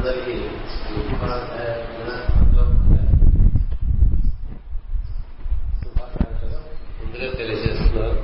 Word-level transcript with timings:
అందరికీ 0.00 0.34
ఉపాధ్యాయ 0.98 1.72
శుభాకాంక్షలు. 5.82 6.58
ముందుగా 7.00 7.32
తెలియజేస్తున్నారు. 7.32 8.18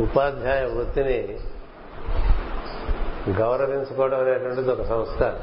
ఉపాధ్యాయ 0.00 0.64
వృత్తిని 0.64 1.38
గౌరవించుకోవడం 3.30 4.20
అనేటువంటిది 4.20 4.70
ఒక 4.70 4.82
సంస్కారం 4.82 5.40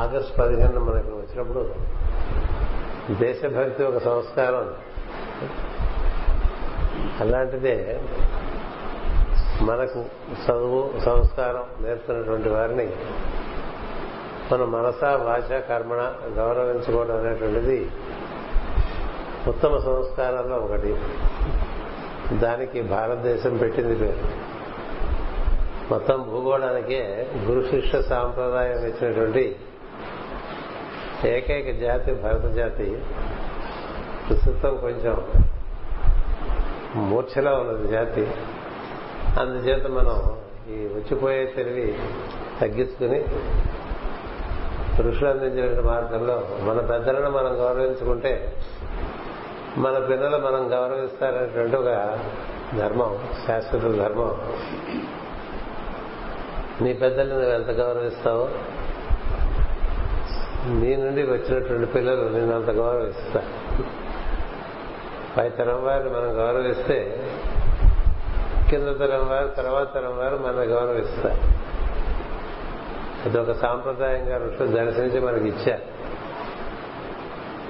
ఆగస్టు 0.00 0.36
పదిహేను 0.36 0.80
మనకు 0.80 1.16
వచ్చినప్పుడు 1.18 1.97
దేశభక్తి 3.10 3.84
ఒక 3.84 3.98
సంస్కారం. 3.98 4.74
అలాంటిదే 7.20 8.00
మనకు 9.62 10.04
చదువు 10.32 11.00
సంస్కారం 11.00 11.84
నేర్పుతున్నటువంటి 11.84 12.48
వారిని 12.48 12.92
మన 14.52 14.64
మనస 14.64 15.04
వాచ 15.04 15.60
కర్మణ 15.60 16.14
గౌరవించుకోవడం 16.28 17.16
అనేటువంటిది 17.20 17.90
ఉత్తమ 19.48 19.78
సంస్కారాల్లో 19.78 20.56
ఒకటి. 20.56 20.96
దానికి 22.32 22.82
భారతదేశం 22.82 23.56
పెట్టింది 23.56 23.94
పేరు. 23.94 24.48
మొత్తం 25.92 26.22
భూగోళానికే 26.22 27.30
గురు 27.38 27.66
శిష్య 27.66 28.02
సాంప్రదాయం 28.02 28.78
ఇచ్చినటువంటి 28.78 29.56
ఏకైక 31.24 31.80
జాతి 31.80 32.12
భరత 32.12 32.52
జాతి 32.52 33.02
ప్రస్తుతం 34.28 34.76
కొంచెం 34.76 35.26
మూర్ఛలో 36.94 37.54
ఉన్నది 37.54 37.88
జాతి. 37.88 38.30
అందుచేత 39.40 39.86
మనం 39.86 40.36
ఈ 40.72 40.76
వచ్చిపోయే 40.76 41.46
తెలివి 41.46 41.98
తగ్గించుకుని 42.60 43.24
పురుషులు 44.98 45.28
అందించిన 45.28 45.80
మార్గంలో 45.80 46.48
మన 46.60 46.80
పెద్దలను 46.80 47.30
మనం 47.30 47.60
గౌరవించుకుంటే 47.60 48.56
మన 49.78 49.98
పిల్లలు 49.98 50.36
మనం 50.36 50.72
గౌరవిస్తారనేటువంటి 50.72 51.76
ఒక 51.76 52.18
ధర్మం 52.76 53.18
శాశ్వత 53.46 53.82
ధర్మం. 53.82 54.40
నీ 56.80 56.92
పెద్దల్ని 56.92 57.34
నువ్వు 57.34 57.52
ఎంత 57.52 57.70
గౌరవిస్తావో 57.70 58.48
నీ 60.66 60.96
నుండి 60.96 61.22
వచ్చినటువంటి 61.22 61.92
పిల్లలు 61.92 62.28
నేను 62.28 62.56
అంత 62.56 62.70
గౌరవిస్తా. 62.70 63.42
పై 65.36 65.48
తరం 65.48 65.84
వారిని 65.84 66.10
మనం 66.10 66.38
గౌరవిస్తే 66.38 67.28
కింద 68.70 68.88
తరం 68.88 69.28
వారు 69.28 69.46
తర్వాత 69.46 69.94
తరం 69.94 70.18
వారు 70.18 70.36
మన 70.36 70.50
గౌరవిస్తారు 70.50 71.68
అది 73.28 73.38
ఒక 73.38 73.52
సాంప్రదాయంగా 73.52 74.36
ఋషులు 74.36 74.68
దర్శించి 74.68 75.20
మనకి 75.20 75.48
ఇచ్చారు. 75.48 75.98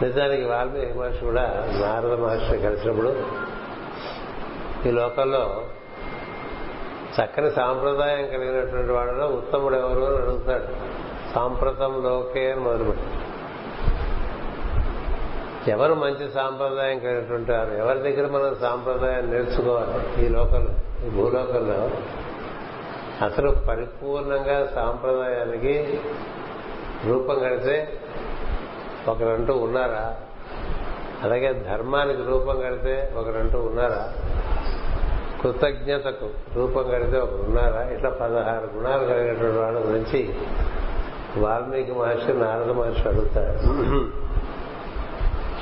నిజానికి 0.05 0.45
వాల్మీకి 0.45 0.99
మహర్షి 0.99 1.25
కూడా 1.25 1.43
నారద 1.83 2.19
మహర్షిని 2.19 2.59
కలిసినప్పుడు 2.59 3.23
ఈ 4.89 4.91
లోకంలో 4.91 5.65
చక్కని 7.23 7.51
సాంప్రదాయం 7.51 8.27
కలిగినటువంటి 8.27 8.93
వాళ్ళలో 8.93 9.27
ఉత్తముడు 9.27 9.75
ఎవరు 9.75 10.05
అని 10.05 10.17
అడుగుతాడు. 10.17 10.99
సాంప్రతం 11.39 12.03
లోకే 12.03 12.55
మొదలుపెట్టి 12.55 13.09
ఎవరు 15.71 15.95
మంచి 15.95 16.33
సాంప్రదాయం 16.35 16.99
కలిగినట్టుంటారు 16.99 17.71
ఎవరి 17.71 17.99
దగ్గర 17.99 18.31
మనం 18.31 18.57
సాంప్రదాయం 18.61 19.31
నేర్చుకోవాలి? 19.31 20.27
ఈ 20.27 20.29
లోకంలో 20.29 20.73
ఈ 21.07 21.11
భూలోకంలో 21.11 21.91
అసలు 23.25 23.51
పరిపూర్ణంగా 23.69 24.67
సాంప్రదాయానికి 24.75 26.01
రూపం 27.09 27.39
కడితే 27.39 28.01
ఒకరంటూ 29.09 29.57
ఉన్నారా? 29.57 30.17
అలాగే 31.23 31.53
ధర్మానికి 31.53 32.23
రూపం 32.23 32.61
కడితే 32.61 33.13
ఒకరంటూ 33.17 33.59
ఉన్నారా? 33.59 34.13
కృతజ్ఞతకు 35.43 36.29
రూపం 36.57 36.83
కడితే 36.83 37.19
ఒకరు 37.19 37.43
ఉన్నారా? 37.49 37.83
ఇట్లా 37.83 38.11
పదహారు 38.11 38.71
గుణాలు 38.77 39.05
కలిగినటువంటి 39.05 39.59
వాళ్ళ 39.59 39.79
గురించి 39.89 40.35
వాల్మీకి 41.37 41.93
మహర్షి 41.93 42.33
నారద 42.33 42.71
మహర్షి 42.71 43.09
అడుగుతారు. 43.09 43.59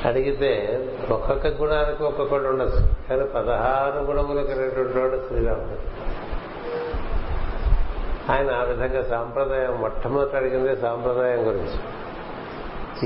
అడిగితే 0.09 0.51
ఒక్కొక్క 1.11 1.47
గుణానికి 1.47 2.03
ఒక్కొక్కటి 2.03 2.47
ఉండొచ్చు 2.47 3.09
కానీ 3.09 3.25
పదహారు 3.25 4.05
గుణములు 4.05 4.41
కలిగినటువంటి 4.41 4.99
వాడు 4.99 5.25
శ్రీరాముడు. 5.29 5.79
ఆయన 8.33 8.51
ఆ 8.51 8.63
విధంగా 8.63 9.03
సాంప్రదాయం 9.03 9.81
మొట్టమొదటి 9.81 10.37
అడిగింది 10.37 10.77
సాంప్రదాయం 10.77 11.47
గురించి. 11.47 11.79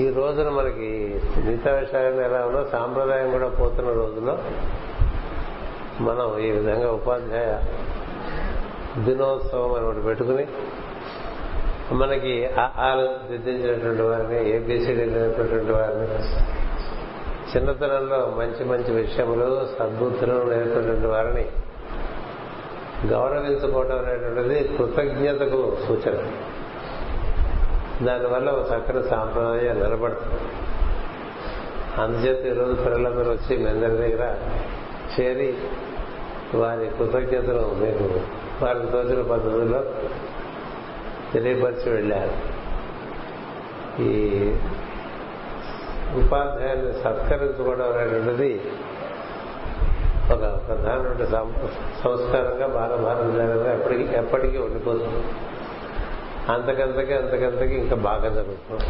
ఈ 0.02 0.12
రోజున 0.12 0.48
మనకి 0.48 1.20
మిగతా 1.46 1.70
విషయాలు 1.72 2.20
ఎలా 2.20 2.46
ఉన్నా 2.46 2.64
సాంప్రదాయం 2.64 3.30
కూడా 3.30 3.48
పోతున్న 3.48 3.92
రోజుల్లో 3.92 4.38
మనం 6.00 6.38
ఈ 6.38 6.50
విధంగా 6.50 6.92
ఉపాధ్యాయ 6.92 7.58
దినోత్సవం 9.04 9.74
అని 9.74 9.86
ఒకటి 9.86 10.00
పెట్టుకుని 10.00 10.46
మనకి 11.92 12.46
ఆలు 12.56 13.30
దిద్దించినటువంటి 13.30 14.02
వారిని 14.02 14.50
ఏబిసిడి 14.50 15.06
నేర్పినటువంటి 15.06 15.72
వారిని 15.72 16.06
చిన్నతనంలో 17.50 18.34
మంచి 18.38 18.64
మంచి 18.64 18.92
విషయములు 18.92 19.68
సద్బుద్ధులను 19.78 20.44
నేర్పినటువంటి 20.44 21.06
వారిని 21.06 21.46
గౌరవించుకోవటం 23.06 23.98
అనేటువంటిది 23.98 24.76
కృతజ్ఞతకు 24.76 25.76
సూచన. 25.88 26.16
దానివల్ల 28.06 28.50
ఒక 28.50 28.66
చక్కని 28.66 29.08
సాంప్రదాయం 29.08 29.82
నిలబడుతుంది. 29.82 30.40
అందుచేత 32.02 32.46
ఈరోజు 32.46 32.74
పిల్లలందరూ 32.74 33.30
వచ్చి 33.30 33.56
మీ 33.56 33.70
అందరి 33.70 33.96
దగ్గర 33.96 34.36
చేరి 35.20 35.54
వారి 36.54 36.86
కృతజ్ఞతను 36.86 37.74
మీకు 37.74 38.20
వారికి 38.64 38.86
తోచిన 38.86 39.22
పద్ధతుల్లో 39.22 39.84
తెలియపరిచి 41.32 41.90
వెళ్ళారు. 41.90 42.34
ఈ 44.02 44.10
ఉపాధ్యాయుల్ని 46.16 46.92
సత్కరించుకోవడం 46.92 47.92
అనేటువంటిది 47.92 48.60
ఒక 50.32 50.40
ప్రధానమైన 50.40 51.24
సంస్కారంగా 52.04 52.66
బాలభారతీయంగా 52.66 53.72
ఎప్పటికీ 53.74 54.02
ఎప్పటికీ 54.02 54.58
ఉండిపోతుంది. 54.58 55.24
అంతకంతకి 56.52 57.14
అంతకంతకి 57.14 57.74
ఇంకా 57.74 57.96
బాగా 57.96 58.28
జరుగుతుంది. 58.28 58.86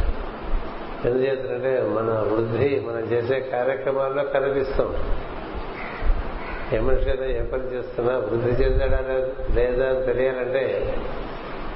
ఎందుచేతంటే 1.04 1.86
మన 1.88 2.10
వృద్ధి 2.32 2.82
మనం 2.88 3.00
చేసే 3.00 3.40
కార్యక్రమాల్లో 3.40 4.24
కనిపిస్తాం. 4.24 4.94
ఏ 6.72 6.78
మనిషి 6.78 7.04
కదా 7.10 7.26
ఏ 7.26 7.42
పని 7.42 7.72
చేస్తున్నా 7.72 8.18
వృద్ధి 8.18 8.64
చెందడా 8.64 9.00
లేదా 9.54 9.88
అని 9.88 10.02
తెలియాలంటే 10.06 10.94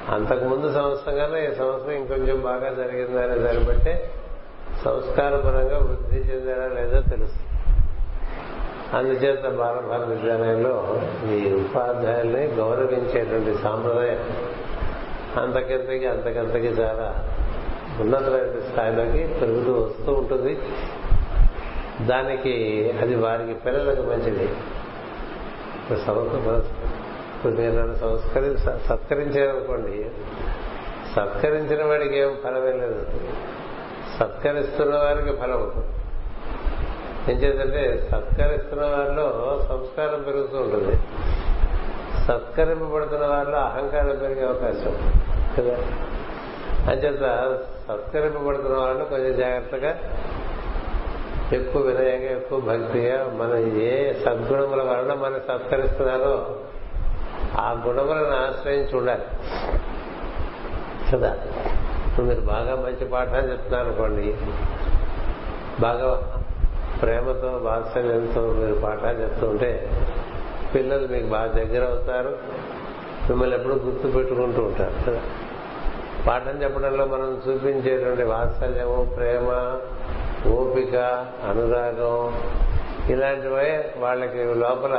అంతకుముందు 0.08 0.72
సంవత్సరం 0.72 1.14
కన్నా 1.14 1.38
ఈ 1.38 1.54
సంవత్సరం 1.54 1.90
ఇంకొంచెం 1.90 2.40
బాగా 2.40 2.74
జరిగిందా 2.74 3.22
అనే 3.22 3.38
దాన్ని 3.38 3.64
బట్టే 3.64 4.10
సంస్కారపరంగా 4.84 5.78
వృద్ధి 5.78 6.18
చెందారా 6.18 6.68
లేదా 6.74 7.00
తెలుస్తుంది. 7.00 7.50
అందుచేత 8.96 9.42
బాలభారత 9.42 10.04
విద్యాలయంలో 10.04 11.00
ఈ 11.32 11.54
ఉపాధ్యాయుల్ని 11.54 12.46
గౌరవించేటువంటి 12.46 13.62
సాంప్రదాయం 13.62 14.20
అంతకంతకి 15.42 16.06
అంతకంతకి 16.06 16.66
చాలా 16.66 17.28
ఉన్నతమైన 18.00 18.60
స్థాయిలోకి 18.70 19.26
పెరుగుతూ 19.40 19.72
వస్తూ 19.72 20.12
ఉంటుంది. 20.12 20.58
దానికి 22.06 22.54
అది 23.02 23.14
వారికి 23.14 23.54
పిల్లలకు 23.54 24.02
మంచిది. 24.02 24.48
ఇప్పుడు 27.44 27.62
మీరు 27.62 27.80
నన్ను 27.80 27.94
సంస్కరి 27.94 28.58
సత్కరించారనుకోండి 28.58 30.10
సత్కరించిన 31.16 31.84
వాడికి 31.84 32.18
ఏం 32.18 32.36
ఫలమే 32.44 32.72
లేదు. 32.72 33.06
సత్కరిస్తున్న 34.20 34.96
వారికి 34.96 35.36
ఫలం 35.36 35.62
ఉంటుంది. 35.62 35.86
ఏం 37.32 37.38
చేద్దంటే 37.38 38.08
సత్కరిస్తున్న 38.12 38.82
వారిలో 38.82 39.58
సంస్కారం 39.68 40.22
పెరుగుతూ 40.22 40.58
ఉంటుంది. 40.58 40.96
సత్కరింపబడుతున్న 42.24 43.26
వారిలో 43.26 43.58
అహంకారం 43.58 44.16
పెరిగే 44.16 44.46
అవకాశం 44.46 45.12
కదా? 45.58 45.76
అంచేత 46.92 47.58
సత్కరింపబడుతున్న 47.88 48.76
వాళ్ళు 48.76 49.04
కొంచెం 49.04 49.36
జాగ్రత్తగా 49.36 49.98
ఎక్కువ 51.52 51.82
వినయంగా 51.82 52.30
ఎక్కువ 52.32 52.60
భక్తిగా 52.60 53.32
మన 53.32 53.58
ఏ 53.58 54.12
సద్గుణముల 54.12 54.82
వలన 54.82 55.14
మనం 55.14 55.40
సత్కరిస్తున్నారో 55.48 56.56
ఆ 57.58 57.82
గుణములను 57.86 58.36
ఆశ్రయించి 58.36 58.96
ఉండాలి. 58.96 59.26
కదా? 61.12 61.34
ఇప్పుడు 62.06 62.26
మీరు 62.26 62.40
బాగా 62.40 62.74
మంచి 62.76 63.04
పాఠాలు 63.04 63.50
చెప్తున్నారు 63.50 63.88
అనుకోండి 63.88 64.34
బాగా 65.80 66.22
ప్రేమతో 67.02 67.60
వాత్సల్యంతో 67.62 68.52
మీరు 68.52 68.74
పాఠాలు 68.74 69.20
చెప్తూ 69.20 69.46
ఉంటే 69.46 69.90
పిల్లలు 70.74 71.08
మీకు 71.08 71.26
బాగా 71.26 71.46
దగ్గర 71.46 71.84
అవుతారు 71.84 72.38
మిమ్మల్ని 73.28 73.56
ఎప్పుడూ 73.56 73.74
గుర్తు 73.74 74.08
పెట్టుకుంటూ 74.08 74.62
ఉంటారు 74.62 75.10
కదా? 75.10 75.20
పాఠం 76.26 76.62
చెప్పడంలో 76.62 77.04
మనం 77.04 77.42
చూపించేటువంటి 77.48 78.22
వాత్సల్యము 78.22 79.04
ప్రేమ 79.16 79.48
ఓపిక 80.52 80.96
అనురాగం 81.50 82.16
ఇలాంటివే 83.08 83.94
వాళ్ళకి 83.98 84.54
లోపల 84.54 84.94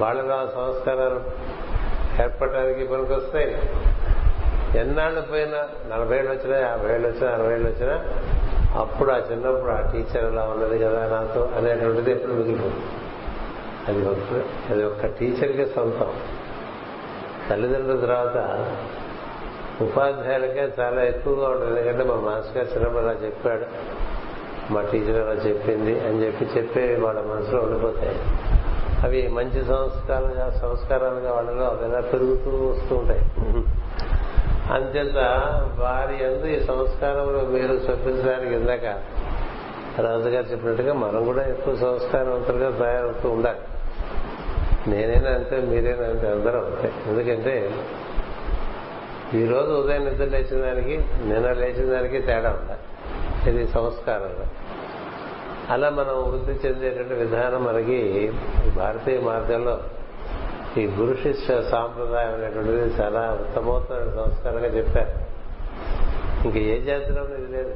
వాళ్ళలో 0.00 0.34
ఆ 0.34 0.44
సంస్కారాలు 0.44 1.20
ఏర్పడటానికి 2.22 2.86
పనికొస్తాయి. 2.86 3.70
ఎన్నాళ్ళు 4.78 5.20
పోయినా 5.20 5.60
నలభై 5.96 6.18
ఏళ్ళు 6.18 6.30
వచ్చినా 6.30 6.56
యాభై 6.56 6.94
ఏళ్ళు 6.94 7.08
వచ్చినా 7.08 7.30
అరవై 7.30 7.52
ఏళ్ళు 7.52 7.68
వచ్చినా 7.68 8.04
అప్పుడు 8.80 9.10
ఆ 9.10 9.16
చిన్నప్పుడు 9.16 9.70
ఆ 9.70 9.80
టీచర్ 9.80 10.24
అలా 10.24 10.42
ఉన్నది 10.42 10.78
కదా 10.78 11.06
నాతో 11.06 11.52
అనేటువంటిది 11.56 12.10
ఎప్పుడు 12.10 12.32
మిగిలిపోతుంది 12.32 12.86
అది 13.88 14.08
ఒక 14.08 14.42
అది 14.72 14.84
ఒక్క 14.84 15.06
టీచర్కి 15.06 15.66
సొంతం. 15.66 16.12
తల్లిదండ్రుల 17.50 18.00
తర్వాత 18.00 18.38
ఉపాధ్యాయులకే 19.82 20.72
చాలా 20.78 21.02
ఎక్కువగా 21.02 21.48
ఉంటుంది. 21.48 21.80
ఎందుకంటే 21.80 22.04
మా 22.04 22.16
మాస్టర్ 22.16 22.56
గారు 22.56 22.74
చిన్నప్పుడు 22.74 23.02
అలా 23.02 23.12
చెప్పాడు. 23.12 23.66
మా 24.72 24.82
టీచర్ 24.82 25.28
అలా 25.28 25.42
చెప్పింది 25.42 26.00
అని 26.00 26.26
చెప్పి 26.26 26.44
చెప్పేవి 26.44 27.00
వాళ్ళ 27.00 27.20
మనసులో 27.20 27.60
ఉండిపోతాయి. 27.60 28.16
అవి 29.02 29.28
మంచి 29.28 29.64
సంస్కారాలుగా 29.64 30.50
సంస్కారాలుగా 30.50 31.32
వాళ్ళలో 31.32 31.64
అవి 31.64 31.90
ఎలా 31.90 32.00
పెరుగుతూ 32.00 32.50
వస్తూ 32.50 32.96
ఉంటాయి. 32.96 33.20
అంతేత 34.72 35.16
వారి 35.78 36.24
ఎందు 36.24 36.46
ఈ 36.46 36.66
సంస్కారంలో 36.66 37.40
మీరు 37.40 37.72
చూపించడానికి 37.72 38.54
ఇందాక 38.54 38.84
రాజు 40.00 40.28
గారు 40.28 40.46
చెప్పినట్టుగా 40.46 40.92
మనం 40.92 41.24
కూడా 41.24 41.44
ఎక్కువ 41.44 41.76
సంస్కారవంతులుగా 41.76 42.78
తయారవుతూ 42.78 43.30
ఉండాలి. 43.30 43.58
నేనైనా 44.90 45.30
అంతే 45.30 45.60
మీరైనా 45.60 46.06
అంతే 46.06 46.28
అందరం 46.28 46.60
అంతే. 46.60 46.92
ఎందుకంటే 47.06 47.74
ఈ 49.34 49.46
రోజు 49.46 49.70
ఉదయం 49.70 50.04
నిద్ర 50.04 50.24
లేచిన 50.24 50.64
దానికి 50.64 50.96
నిన్న 50.98 51.52
లేచిన 51.52 51.92
దానికి 51.92 52.20
తేడా 52.20 52.50
ఉండాలి. 52.50 52.80
ఇది 53.50 53.72
సంస్కారంలో. 53.72 54.46
అలా 55.70 55.90
మనం 55.90 56.30
వృద్ధి 56.30 56.68
చెందేటువంటి 56.68 57.14
విధానం 57.14 57.64
మనకి 57.64 58.32
భారతీయ 58.76 59.20
మార్గంలో 59.20 59.80
ఈ 60.76 60.86
గురు 60.86 61.14
శిష్య 61.14 61.62
సాంప్రదాయం 61.70 62.34
అనేటువంటిది 62.34 62.76
చాలా 62.76 63.38
ఉత్తమోత్తమైన 63.40 64.04
సంస్కారంగా 64.04 64.66
చెప్పారు. 64.66 65.12
ఇంకా 66.44 66.58
ఏ 66.58 66.80
జాతిలో 66.80 67.22
ఇది 67.22 67.52
లేదు. 67.52 67.74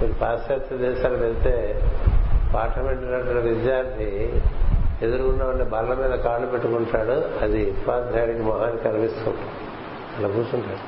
మీరు 0.00 0.12
పాశ్చాత్య 0.12 0.76
దేశాలకు 0.76 1.20
వెళ్తే 1.20 1.82
పాఠం 2.54 2.86
వింటున్నటువంటి 2.86 3.48
విద్యార్థి 3.48 4.40
ఎదురుకున్న 5.02 5.42
ఉండే 5.42 5.64
బల్ల 5.64 5.94
మీద 5.94 6.18
కాళ్ళు 6.18 6.46
పెట్టుకుంటాడు 6.46 7.44
అది 7.44 7.70
ఉపాధ్యాయుడికి 7.70 8.38
మొహానికి 8.38 8.84
కనిపిస్తుంది 8.84 9.44
అలా 10.18 10.28
కూర్చుంటాడు. 10.28 10.84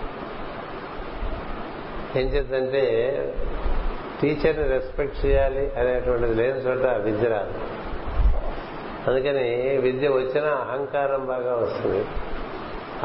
ఏం 2.18 2.26
చేద్దంటే 2.26 2.84
టీచర్ని 4.20 4.68
రెస్పెక్ట్ 4.68 5.26
చేయాలి 5.26 5.70
అనేటువంటిది 5.78 6.34
లేని 6.34 6.58
చోట 6.58 6.86
విద్య 6.86 7.28
రాదు. 7.28 7.54
అందుకని 9.10 9.78
విద్య 9.78 10.08
వచ్చిన 10.08 10.44
అహంకారం 10.44 11.26
బాగా 11.26 11.54
వస్తుంది. 11.54 12.04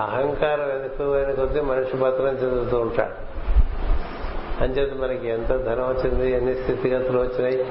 అహంకారం 0.02 0.86
ఎక్కువైన 0.86 1.32
కొద్దీ 1.32 1.62
మనిషి 1.62 1.98
భద్రం 1.98 2.28
చెందుతూ 2.28 2.78
ఉంటాడు. 2.80 3.26
అంచేత 4.64 4.94
మనకి 4.94 5.28
ఎంత 5.28 5.48
ధనం 5.48 5.88
వచ్చింది 5.90 6.32
ఎన్ని 6.32 6.56
స్థితిగతులు 6.56 7.20
వచ్చినాయి 7.20 7.66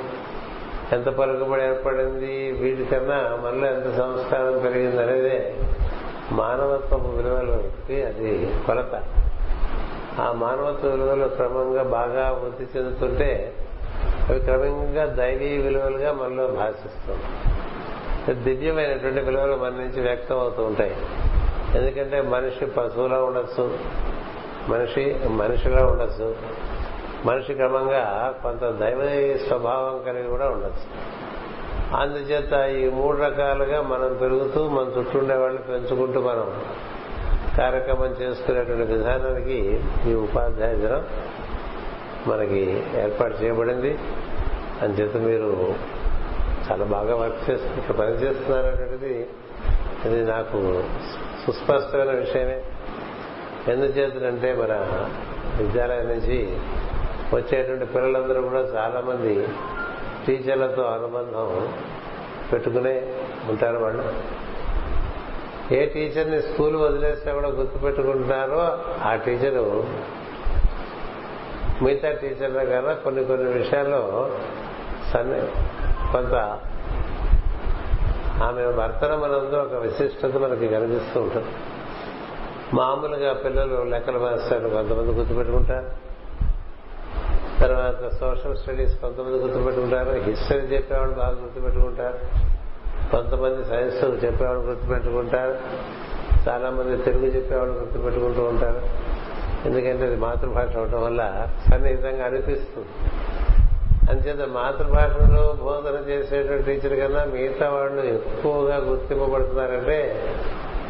ఎంత 0.92 1.06
పలుకుబడి 1.06 1.62
ఏర్పడింది 1.62 2.52
వీటికన్నా 2.52 3.18
మనలో 3.44 3.66
ఎంత 3.66 3.96
సంస్కారం 3.96 4.58
పెరిగింది 4.58 5.02
అనేదే 5.02 5.54
మానవత్వపు 6.32 7.08
విలువలకి 7.08 8.02
అది 8.02 8.52
కొలత. 8.66 9.02
ఆ 10.20 10.32
మానవత్వ 10.32 10.88
విలువలు 10.88 11.28
క్రమంగా 11.28 11.82
బాగా 11.82 12.30
వృద్ధి 12.30 12.78
చెందుతుంటే 12.78 13.54
అవి 14.28 14.40
క్రమంగా 14.40 15.06
దైవీ 15.06 15.56
విలువలుగా 15.56 16.12
మనలో 16.12 16.46
భాషిస్తుంది 16.46 18.44
దివ్యమైనటువంటి 18.44 19.20
విలువలు 19.20 19.56
మన 19.56 19.68
నుంచి 19.68 20.00
వ్యక్తం 20.00 20.38
అవుతూ 20.38 20.62
ఉంటాయి. 20.62 20.96
ఎందుకంటే 21.74 22.20
మనిషి 22.20 22.66
పశువులా 22.66 23.18
ఉండొచ్చు 23.18 23.78
మనిషి 24.68 25.16
మనిషిలా 25.28 25.86
ఉండొచ్చు 25.86 26.36
మనిషి 27.24 27.54
క్రమంగా 27.54 28.34
కొంత 28.42 28.60
దైవ 28.60 29.00
స్వభావం 29.48 30.02
కలిగి 30.02 30.28
కూడా 30.28 30.48
ఉండొచ్చు. 30.48 31.14
అందుచేత 31.96 32.52
ఈ 32.52 32.90
మూడు 32.90 33.16
రకాలుగా 33.16 33.82
మనం 33.82 34.16
పెరుగుతూ 34.20 34.68
మన 34.68 34.98
చుట్టూ 34.98 35.18
ఉండే 35.18 35.34
వాళ్ళు 35.34 35.62
పెంచుకుంటూ 35.62 36.20
మనం 36.20 36.52
కార్యక్రమం 37.56 38.16
చేసుకునేటువంటి 38.22 38.92
విధానానికి 38.92 39.80
ఈ 40.06 40.14
ఉపాధ్యాయ 40.14 40.74
దినం 40.74 41.04
మనకి 42.26 42.82
ఏర్పాటు 42.96 43.42
చేయబడింది. 43.42 43.98
అంచేత 44.82 45.16
మీరు 45.16 45.74
చాలా 46.70 46.84
బాగా 46.84 47.16
వర్క్ 47.16 47.50
చేస్తూ 47.50 47.74
ఇక్కడ 47.74 47.94
పని 47.96 48.10
చేస్తున్నారనేది 48.10 49.28
ఇది 50.06 50.30
నాకు 50.30 50.82
సుస్పష్టమైన 51.46 52.10
విషయమే. 52.10 52.62
ఎందుచేతంటే 53.68 54.54
మన 54.54 54.72
విద్యాలయం 55.62 56.08
నుంచి 56.08 56.56
వచ్చేటువంటి 57.36 57.84
పిల్లలందరూ 57.84 58.42
కూడా 58.42 58.60
చాలా 58.60 59.00
మంది 59.00 59.48
టీచర్లతో 60.26 60.82
అనుబంధం 60.82 61.68
పెట్టుకునే 62.52 63.12
ఉంటారు 63.48 63.78
వాళ్ళు. 63.78 64.04
ఏ 65.72 65.86
టీచర్ని 65.86 66.42
స్కూల్ 66.42 66.76
వదిలేస్తే 66.76 67.32
కూడా 67.32 67.48
గుర్తుపెట్టుకుంటున్నారో 67.48 68.78
ఆ 69.02 69.14
టీచరు 69.14 69.86
మిగతా 71.82 72.12
టీచర్ల 72.12 72.62
కన్నా 72.62 72.92
కొన్ని 72.92 73.24
కొన్ని 73.24 73.52
విషయాల్లో 73.52 74.30
సన్ని 75.12 75.40
కొంత 76.12 76.60
ఆమె 78.42 78.62
వర్తన 78.62 79.14
మనందు 79.14 79.56
ఒక 79.56 79.74
విశిష్టత 79.74 80.36
మనకి 80.36 80.68
కనిపిస్తూ 80.68 81.20
ఉంటుంది. 81.20 81.48
మామూలుగా 82.74 83.32
పిల్లలు 83.32 83.82
లెక్కలు 83.82 84.18
మాస్టర్లు 84.18 84.68
కొంతమంది 84.68 85.10
గుర్తుపెట్టుకుంటారు. 85.10 85.86
తర్వాత 87.60 88.08
సోషల్ 88.08 88.56
స్టడీస్ 88.56 88.98
కొంతమంది 88.98 89.38
గుర్తుపెట్టుకుంటారు. 89.38 90.10
హిస్టరీ 90.10 90.58
చెప్పేవాళ్ళు 90.58 91.14
బాగా 91.14 91.40
గుర్తుపెట్టుకుంటారు. 91.42 92.43
కొంతమంది 93.14 93.64
సైన్స్లు 93.64 94.10
చెప్పేవాళ్ళు 94.10 94.62
గుర్తుపెట్టుకుంటారు. 94.62 95.58
చాలా 96.48 96.70
మంది 96.70 96.96
తెలుగు 97.02 97.26
చెప్పేవాళ్ళు 97.26 97.74
గుర్తుపెట్టుకుంటూ 97.74 98.42
ఉంటారు. 98.42 98.80
ఎందుకంటే 99.64 100.06
అది 100.06 100.16
మాతృభాష 100.16 100.76
అవడం 100.76 101.02
వల్ల 101.02 101.48
సన్నిహితంగా 101.70 102.24
అనిపిస్తుంది. 102.24 102.88
అంచేత 104.10 104.48
మాతృభాషలో 104.48 105.58
బోధన 105.62 106.10
చేసేటువంటి 106.10 106.62
టీచర్ 106.62 107.00
కన్నా 107.00 107.24
మిగతా 107.24 107.70
వాళ్ళు 107.70 108.02
ఎక్కువగా 108.02 108.76
గుర్తింపబడుతున్నారంటే 108.76 110.28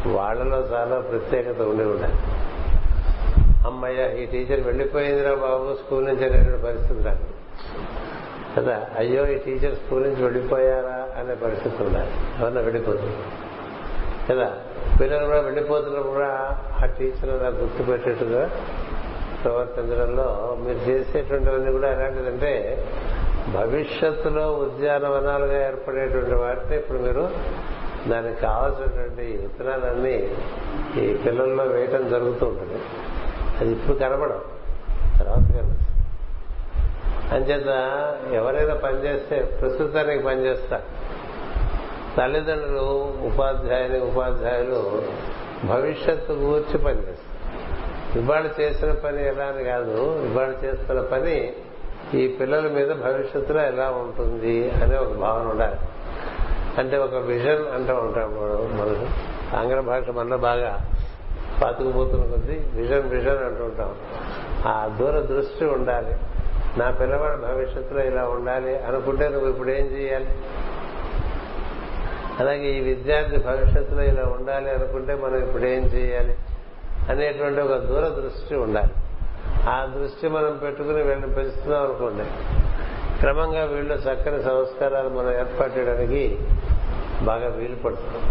వాళ్ళలో 0.07 0.57
చాలా 0.57 0.99
ప్రత్యేకత 0.99 1.61
ఉండి 1.61 1.83
ఉండాలి. 1.83 2.13
అమ్మయ్య 3.67 4.23
ఈ 4.23 4.25
టీచర్ 4.25 4.67
వెళ్ళిపోయిందిరా 4.67 5.33
బాబు 5.33 5.77
స్కూల్ 5.85 6.05
నుంచి 6.05 6.25
అనేటువంటి 6.25 6.63
పరిస్థితి 6.63 7.03
రాదు. 7.03 7.25
కదా 8.55 8.75
అయ్యో 8.97 9.27
ఈ 9.27 9.37
టీచర్ 9.37 9.75
స్కూల్ 9.75 10.03
నుంచి 10.03 10.21
వెళ్ళిపోయారా 10.23 10.97
అనే 11.19 11.33
పరిస్థితి 11.35 11.83
ఉండాలి. 11.83 12.11
ఎవరన్నా 12.39 12.61
వెళ్ళిపోతుంది 12.61 13.15
కదా 14.29 14.47
పిల్లలు 14.99 15.25
కూడా 15.25 15.39
వెళ్ళిపోతున్నప్పుడు 15.39 16.13
కూడా 16.13 16.31
ఆ 16.81 16.85
టీచర్ 16.97 17.29
అలా 17.29 17.49
గుర్తుపెట్టేట్టుగా 17.59 18.43
ప్రవర్తించడంలో 19.43 20.27
మీరు 20.63 20.79
చేసేటువంటివన్నీ 20.87 21.71
కూడా 21.71 21.87
ఎలాంటిదంటే 21.91 22.51
భవిష్యత్తులో 23.53 24.45
ఉద్యానవనాలుగా 24.65 25.57
ఏర్పడేటువంటి 25.67 26.35
వాటిని 26.35 26.75
ఇప్పుడు 26.75 26.99
మీరు 26.99 27.25
దానికి 28.07 28.39
కావాల్సినటువంటి 28.41 29.25
విత్తనాలన్నీ 29.41 30.15
ఈ 31.01 31.05
పిల్లల్లో 31.25 31.63
వేయటం 31.65 32.09
జరుగుతూ 32.09 32.45
ఉంటుంది. 32.45 32.79
అది 33.59 33.69
ఇప్పుడు 33.71 33.97
కనబడం 33.97 34.41
తర్వాత 35.19 35.45
కనిపిస్తుంది 35.57 35.94
అంచేత 37.31 37.67
ఎవరైనా 38.33 38.75
పనిచేస్తే 38.75 39.57
ప్రస్తుతానికి 39.61 40.23
పనిచేస్తా. 40.23 40.81
తల్లిదండ్రులు 42.17 43.13
ఉపాధ్యాయుని 43.25 43.99
ఉపాధ్యాయులు 43.99 45.01
భవిష్యత్తు 45.65 46.33
గూర్చి 46.33 46.77
పనిచేస్తారు. 46.77 47.35
ఇవాళ 48.19 48.49
చేసిన 48.61 48.91
పని 48.91 49.27
ఎలా 49.27 49.45
అని 49.45 49.63
కాదు 49.63 50.25
ఇవాళ 50.25 50.53
చేస్తున్న 50.65 51.01
పని 51.01 51.53
ఈ 52.13 52.27
పిల్లల 52.27 52.67
మీద 52.67 52.91
భవిష్యత్తులో 52.91 53.61
ఎలా 53.61 53.89
ఉంటుంది 53.89 54.71
అనే 54.71 54.97
ఒక 54.97 55.13
భావన 55.13 55.47
ఉండాలి. 55.47 55.75
అంటే 56.77 56.97
ఒక 56.97 57.15
విజన్ 57.15 57.75
అంటూ 57.75 57.93
ఉంటాం 57.93 58.29
మనం 58.77 59.17
ఆంగ్ల 59.59 59.79
భాష 59.79 60.09
మనలో 60.09 60.37
బాగా 60.37 60.85
పాతుకుపోతున్న 61.63 62.25
కొద్దీ 62.25 62.53
విజన్ 62.53 63.09
విజన్ 63.09 63.37
అంటుంటాం 63.37 63.95
ఆ 64.65 64.97
దూర 64.99 65.19
దృష్టి 65.19 65.65
ఉండాలి. 65.65 66.15
నా 66.77 66.91
పిల్లవాడు 66.91 67.37
భవిష్యత్తులో 67.37 68.03
ఇలా 68.03 68.23
ఉండాలి 68.23 68.79
అనుకుంటే 68.79 69.29
నువ్వు 69.29 69.49
ఇప్పుడు 69.49 69.69
ఏం 69.69 69.85
చేయాలి? 69.85 70.27
అలాగే 72.39 72.65
ఈ 72.65 72.79
విద్యార్థి 72.79 73.37
భవిష్యత్తులో 73.37 74.01
ఇలా 74.01 74.23
ఉండాలి 74.23 74.69
అనుకుంటే 74.69 75.15
మనం 75.15 75.35
ఇప్పుడు 75.35 75.63
ఏం 75.63 75.83
చేయాలి? 75.83 76.35
అనేటువంటి 77.09 77.61
ఒక 77.61 77.75
దూరదృష్టి 77.75 78.55
ఉండాలి. 78.55 78.91
ఆ 79.69 79.93
దృష్టి 79.97 80.27
మనం 80.27 80.59
పెట్టుకుని 80.63 81.01
వీళ్ళని 81.01 81.33
పెంచుతున్నాం 81.33 81.83
అనుకోండి. 81.83 82.23
క్రమంగా 83.19 83.65
వీళ్ళు 83.65 83.93
చక్కని 83.93 84.43
సంస్కారాలు 84.43 85.09
మనం 85.09 85.31
ఏర్పాటేయడానికి 85.31 86.39
బాగా 87.21 87.47
వీలు 87.47 87.75
పడుతుంది. 87.75 88.25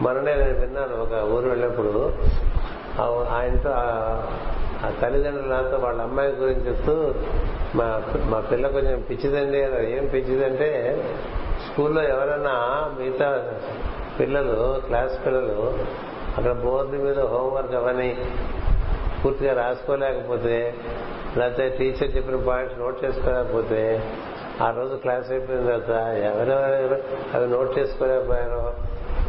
మననే 0.00 0.34
నేను 0.34 0.58
విన్నాను 0.58 0.96
ఒక 0.96 1.32
ఊరు 1.32 1.48
వెళ్ళినప్పుడు 1.48 2.12
ఆయనతో 3.00 3.70
ఆ- 3.70 4.22
తల్లిదండ్రులతో 4.82 5.00
తల్లిదండ్రులు 5.00 5.48
నాతో 5.48 5.76
వాళ్ళ 5.76 6.02
అమ్మాయి 6.02 6.32
గురించి 6.32 6.60
చెప్తూ 6.60 7.14
మా 7.74 8.02
మా 8.26 8.40
పిల్ల 8.40 8.66
కొంచెం 8.68 9.00
పిచ్చిదండి 9.10 9.58
ఏం 9.90 10.06
పిచ్చిదంటే 10.06 11.00
స్కూల్లో 11.66 12.02
ఎవరైనా 12.02 12.54
మిగతా 12.98 13.44
పిల్లలు 14.18 14.80
క్లాస్ 14.86 15.26
పిల్లలు 15.26 15.74
అక్కడ 16.36 16.52
బోర్డు 16.52 16.96
మీద 16.96 17.18
హోంవర్క్ 17.18 17.74
అవన్నీ 17.74 18.16
పూర్తిగా 19.22 19.52
రాసుకోలేకపోతే 19.52 20.74
లేకపోతే 21.36 21.68
టీచర్ 21.68 22.16
చెప్పిన 22.16 22.36
పాయింట్స్ 22.46 22.78
నోట్ 22.78 23.04
చేసుకోలేకపోతే 23.04 24.02
ఆ 24.62 24.70
రోజు 24.70 24.94
క్లాస్ 24.96 25.30
అయిపోయిన 25.30 25.60
తర్వాత 25.60 25.90
ఎవరెవరు 26.16 26.98
అవి 27.34 27.46
నోట్ 27.46 27.78
చేసుకోలేకపోయారో 27.78 28.74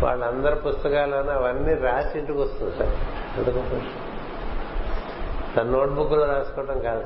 వాళ్ళందరి 0.02 0.56
పుస్తకాలను 0.56 1.32
అవన్నీ 1.32 1.74
రాసి 1.74 2.20
ఇంటికి 2.20 2.40
వస్తుంది 2.40 2.78
సార్. 2.78 2.94
తన 5.58 5.64
నోట్బుక్లో 5.64 6.26
రాసుకోవటం 6.26 6.80
కాదు. 6.80 7.04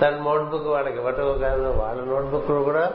తన 0.00 0.10
నోట్బుక్ 0.10 0.66
వాళ్ళకి 0.66 0.96
ఇవ్వటం 0.96 1.38
కాదు. 1.38 1.62
వాళ్ళ 1.62 2.04
నోట్బుక్లో 2.04 2.62
కూడా 2.62 2.92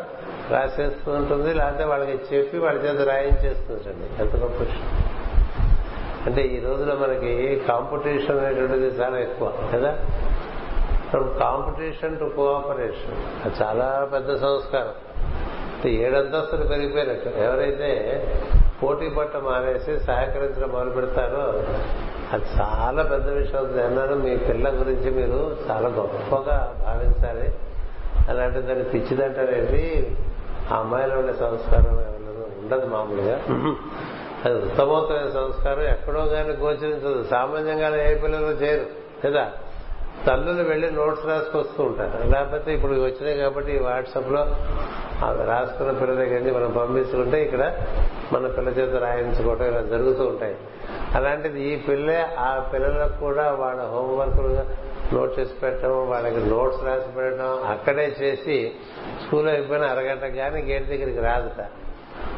రాసేస్తూ 0.49 1.11
ఉంటుంది 1.11 1.53
లేకపోతే 1.53 1.83
వాళ్ళకి 1.83 2.35
చెప్పి 2.35 2.57
వాళ్ళ 2.57 2.79
చేత 2.79 3.07
రాయించేస్తుంటండి 3.07 4.23
ఎంత 4.23 4.35
గొప్ప 4.35 4.59
విషయం 4.59 5.03
అంటే 6.25 6.41
ఈ 6.41 6.59
రోజులో 6.59 6.95
మనకి 6.95 7.61
కాంపిటీషన్ 7.67 8.39
అనేటువంటిది 8.39 8.85
చాలా 8.85 9.17
ఎక్కువ 9.17 9.53
కదా? 9.73 9.99
ఫ్రమ్ 11.09 11.39
కాంపిటీషన్ 11.39 12.19
టు 12.19 12.35
కోఆపరేషన్ 12.35 13.45
అది 13.45 13.63
చాలా 13.63 14.09
పెద్ద 14.13 14.35
సంస్కారం. 14.35 14.93
ఏడంతస్తులు 15.89 16.63
పెరిగిపోయినట్టు. 16.65 17.29
ఎవరైతే 17.29 17.89
పోటీ 18.83 19.09
పట్ట 19.09 19.35
మానేసి 19.37 19.93
సహకరించడం 19.99 20.69
మొదలు 20.69 20.89
పెడతారో 20.89 21.43
అది 22.33 22.45
చాలా 22.59 23.01
పెద్ద 23.03 23.27
విషయం 23.29 23.57
అవుతుంది. 23.57 23.81
అన్నాను 23.83 24.15
మీ 24.15 24.31
పిల్ల 24.37 24.69
గురించి 24.69 25.09
మీరు 25.11 25.39
చాలా 25.69 25.89
గొప్పగా 25.89 26.57
భావించాలి. 26.85 27.47
అలాంటి 28.29 28.59
దాన్ని 28.67 28.85
పిచ్చిదంటారేంటి? 28.93 29.83
ఆ 30.71 30.77
అమ్మాయిలో 30.77 31.15
ఉండే 31.19 31.33
సంస్కారం 31.33 31.93
ఏమన్నా 32.05 32.31
ఉండదు 32.61 32.85
మామూలుగా. 32.85 33.35
అది 34.45 34.55
ఉత్తమోత్తమైన 34.67 35.29
సంస్కారం 35.33 35.83
ఎక్కడో 35.83 36.21
కానీ 36.25 36.53
గోచరించదు. 36.63 37.23
సామాన్యంగా 37.31 37.89
ఏ 38.07 38.15
పిల్లలు 38.23 38.53
చేయరు 38.63 38.87
కదా 39.25 39.45
తల్లులు 40.27 40.63
వెళ్ళి 40.69 40.87
నోట్స్ 40.91 41.25
రాసుకొస్తూ 41.25 41.83
ఉంటారు. 41.83 42.17
లేకపోతే 42.29 42.69
ఇప్పుడు 42.73 42.93
వచ్చినాయి 43.05 43.37
కాబట్టి 43.37 43.73
వాట్సాప్లో 43.79 44.41
రాసుకున్న 45.51 45.91
పిల్లల 45.99 46.15
దగ్గర 46.15 46.53
మనం 46.57 46.71
పంపిస్తుంటే 46.79 47.37
ఇక్కడ 47.43 47.63
మన 48.31 48.47
పిల్ల 48.47 48.69
చేత 48.69 49.01
రాయించుకోవటం 49.01 49.65
ఇలా 49.65 49.81
జరుగుతూ 49.81 50.25
ఉంటాయి. 50.25 50.55
అలాంటిది 51.15 51.63
ఈ 51.63 51.75
పిల్లే 51.75 52.25
ఆ 52.39 52.59
పిల్లలకు 52.73 53.19
కూడా 53.19 53.51
వాళ్ళ 53.51 53.81
హోంవర్క్ 53.81 54.67
నోట్ 55.15 55.39
చేసి 55.39 55.53
పెట్టడం 55.53 56.09
వాళ్ళకి 56.09 56.49
నోట్స్ 56.49 56.83
రాసి 56.83 57.15
పెట్టడం 57.15 57.63
అక్కడే 57.63 58.15
చేసి 58.21 58.71
స్కూల్ 59.25 59.47
అయిపోయిన 59.47 59.83
అరగంట 59.83 60.21
కానీ 60.21 60.61
గేట్ 60.61 60.89
దగ్గరికి 60.89 61.19
రాదుట. 61.19 61.65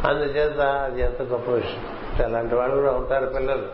అందుచేత 0.07 0.59
అది 0.59 1.01
ఎంత 1.01 1.21
గొప్ప 1.21 1.51
విషయం. 1.51 2.25
అలాంటి 2.25 2.55
వాళ్ళు 2.55 2.75
కూడా 2.75 2.91
ఉంటారు 2.91 3.25
పిల్లలు. 3.25 3.65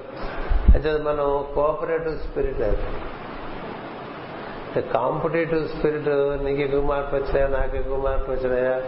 అయితే 0.74 0.98
మనం 0.98 1.46
కోఆపరేటివ్ 1.56 2.20
స్పిరిట్ 2.20 2.62
అది. 2.62 2.78
కాంపిటేటివ్ 4.82 5.68
స్పిరిట్ 5.68 6.08
నీకు 6.44 6.62
ఎక్కువ 6.62 6.82
మార్పు 6.82 7.16
వచ్చినాయా 7.16 7.48
నాకు 7.48 7.78
ఎక్కువ 7.78 7.98
మార్పు 7.98 8.32
వచ్చినాయా? 8.32 8.82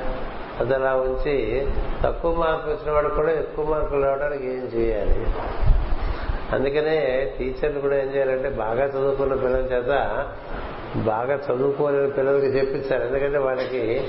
అది 0.62 0.76
అలా 0.76 0.96
ఉంచి 0.96 1.68
తక్కువ 2.04 2.36
మార్పు 2.36 2.70
వచ్చిన 2.70 2.92
వాడు 2.92 3.08
కూడా 3.08 3.32
ఎక్కువ 3.32 3.66
మార్కులు 3.66 4.06
రావడానికి 4.06 4.46
ఏం 4.46 4.64
చేయాలి? 4.64 5.26
అందుకనే 6.56 7.26
టీచర్లు 7.40 7.80
కూడా 7.80 7.96
ఏం 7.96 8.08
చేయాలంటే 8.08 8.50
బాగా 8.50 8.86
చదువుకున్న 8.86 9.34
పిల్లల 9.34 9.62
చేత 9.62 9.92
బాగా 10.96 11.36
చదువుకోలేని 11.36 12.12
పిల్లలకి 12.12 12.46
చెప్పించారు 12.46 13.04
ఎందుకంటే 13.04 13.38
వాళ్ళకి 13.38 14.08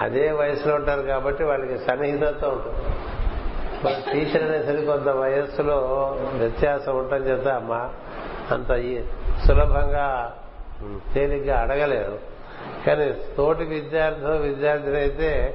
అదే 0.00 0.30
వయసులో 0.30 0.74
ఉంటారు 0.74 1.02
కాబట్టి 1.02 1.44
వాళ్ళకి 1.44 1.78
సన్నిహితత్వం 1.78 2.50
ఉంటుంది. 2.50 2.76
మన 3.84 4.12
టీచర్ 4.12 4.42
అనేసరికి 4.42 4.86
కొంత 4.86 5.08
వయస్సులో 5.08 5.76
వ్యత్యాసం 6.36 6.96
ఉండటం 6.96 7.22
చేత 7.22 7.48
మా 7.48 7.90
అంత 8.50 8.72
సులభంగా 9.46 10.36
తేలిగ్గా 11.14 11.58
అడగలేరు 11.58 12.18
కానీ 12.86 13.14
తోటి 13.36 13.64
విద్యార్థులు 13.64 14.32
విద్యార్థిని 14.32 15.52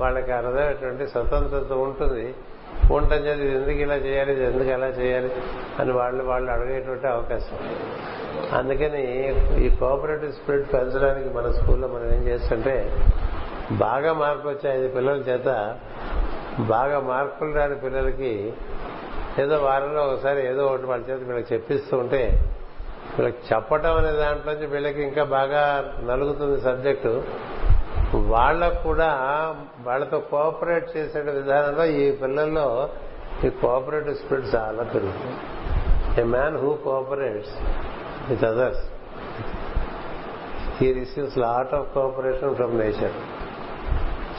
వాళ్ళకి 0.00 0.32
అర్థమైనటువంటి 0.32 1.06
స్వతంత్రత 1.06 1.72
ఉంటుంది. 1.86 2.34
ఉండటం 2.92 3.20
చేత 3.26 3.38
ఇది 3.38 3.52
ఎందుకు 3.54 3.80
ఇలా 3.86 3.96
చేయాలి 4.06 4.32
ఇది 4.32 4.44
ఎందుకు 4.44 4.70
ఎలా 4.70 4.86
చేయాలి 4.86 5.30
అని 5.80 5.92
వాళ్ళు 5.92 6.24
వాళ్ళు 6.24 6.48
అడిగేటువంటి 6.52 7.06
అవకాశం. 7.06 7.58
అందుకని 8.58 9.04
ఈ 9.64 9.68
కోఆపరేటివ్ 9.80 10.32
స్పిరిట్ 10.32 10.72
పెంచడానికి 10.72 11.28
మన 11.34 11.50
స్కూల్లో 11.50 11.88
మనం 11.88 12.08
ఏం 12.14 12.22
చేస్తుంటే 12.22 12.74
బాగా 13.72 14.12
మార్పు 14.12 14.48
వచ్చే 14.48 14.66
ఐదు 14.78 14.88
పిల్లల 14.88 15.20
చేత. 15.20 15.76
బాగా 16.60 17.00
మార్కులు 17.00 17.54
రాని 17.54 17.76
పిల్లలకి 17.76 18.52
ఏదో 19.42 19.56
వారంలో 19.58 20.02
ఒకసారి 20.02 20.46
ఏదో 20.46 20.66
ఒకటి 20.66 20.86
వాళ్ళ 20.86 21.04
చేత 21.10 21.20
వీళ్ళకి 21.28 21.54
చెప్పిస్తూ 21.54 21.98
ఉంటే 21.98 22.20
వీళ్ళకి 23.16 23.54
చెప్పటం 23.54 23.96
అనే 23.96 24.12
దాంట్లోంచి 24.12 24.66
వీళ్ళకి 24.66 25.02
ఇంకా 25.02 25.24
బాగా 25.24 25.62
నలుగుతుంది 26.04 26.60
సబ్జెక్టు. 26.60 27.20
వాళ్ళకు 28.14 28.82
కూడా 28.82 29.10
వాళ్ళతో 29.80 30.18
కోఆపరేట్ 30.18 30.96
చేసే 30.96 31.20
విధానంలో 31.20 31.84
ఈ 31.84 32.12
పిల్లల్లో 32.12 32.88
ఈ 33.44 33.48
కోఆపరేటివ్ 33.48 34.16
స్పిరిట్ 34.16 34.54
చాలా 34.54 34.82
పెరుగుతుంది. 34.82 35.36
A 36.20 36.24
man 36.24 36.56
who 36.58 36.74
cooperates 36.74 37.54
with 38.30 38.44
others. 38.44 38.84
He 40.76 40.92
receives 40.92 41.38
lot 41.38 41.74
of 41.74 41.88
cooperation 41.94 42.54
from 42.54 42.78
nature. 42.78 43.12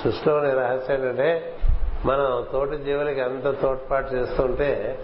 సృష్టిలోని 0.04 0.52
రహస్యం 0.54 0.98
ఏంటంటే 0.98 1.58
మనం 2.06 2.46
తోటి 2.52 2.78
జీవులకి 2.78 3.20
ఎంత 3.20 3.62
తోడ్పాటు 3.62 4.14
చేస్తుంటే 4.14 5.00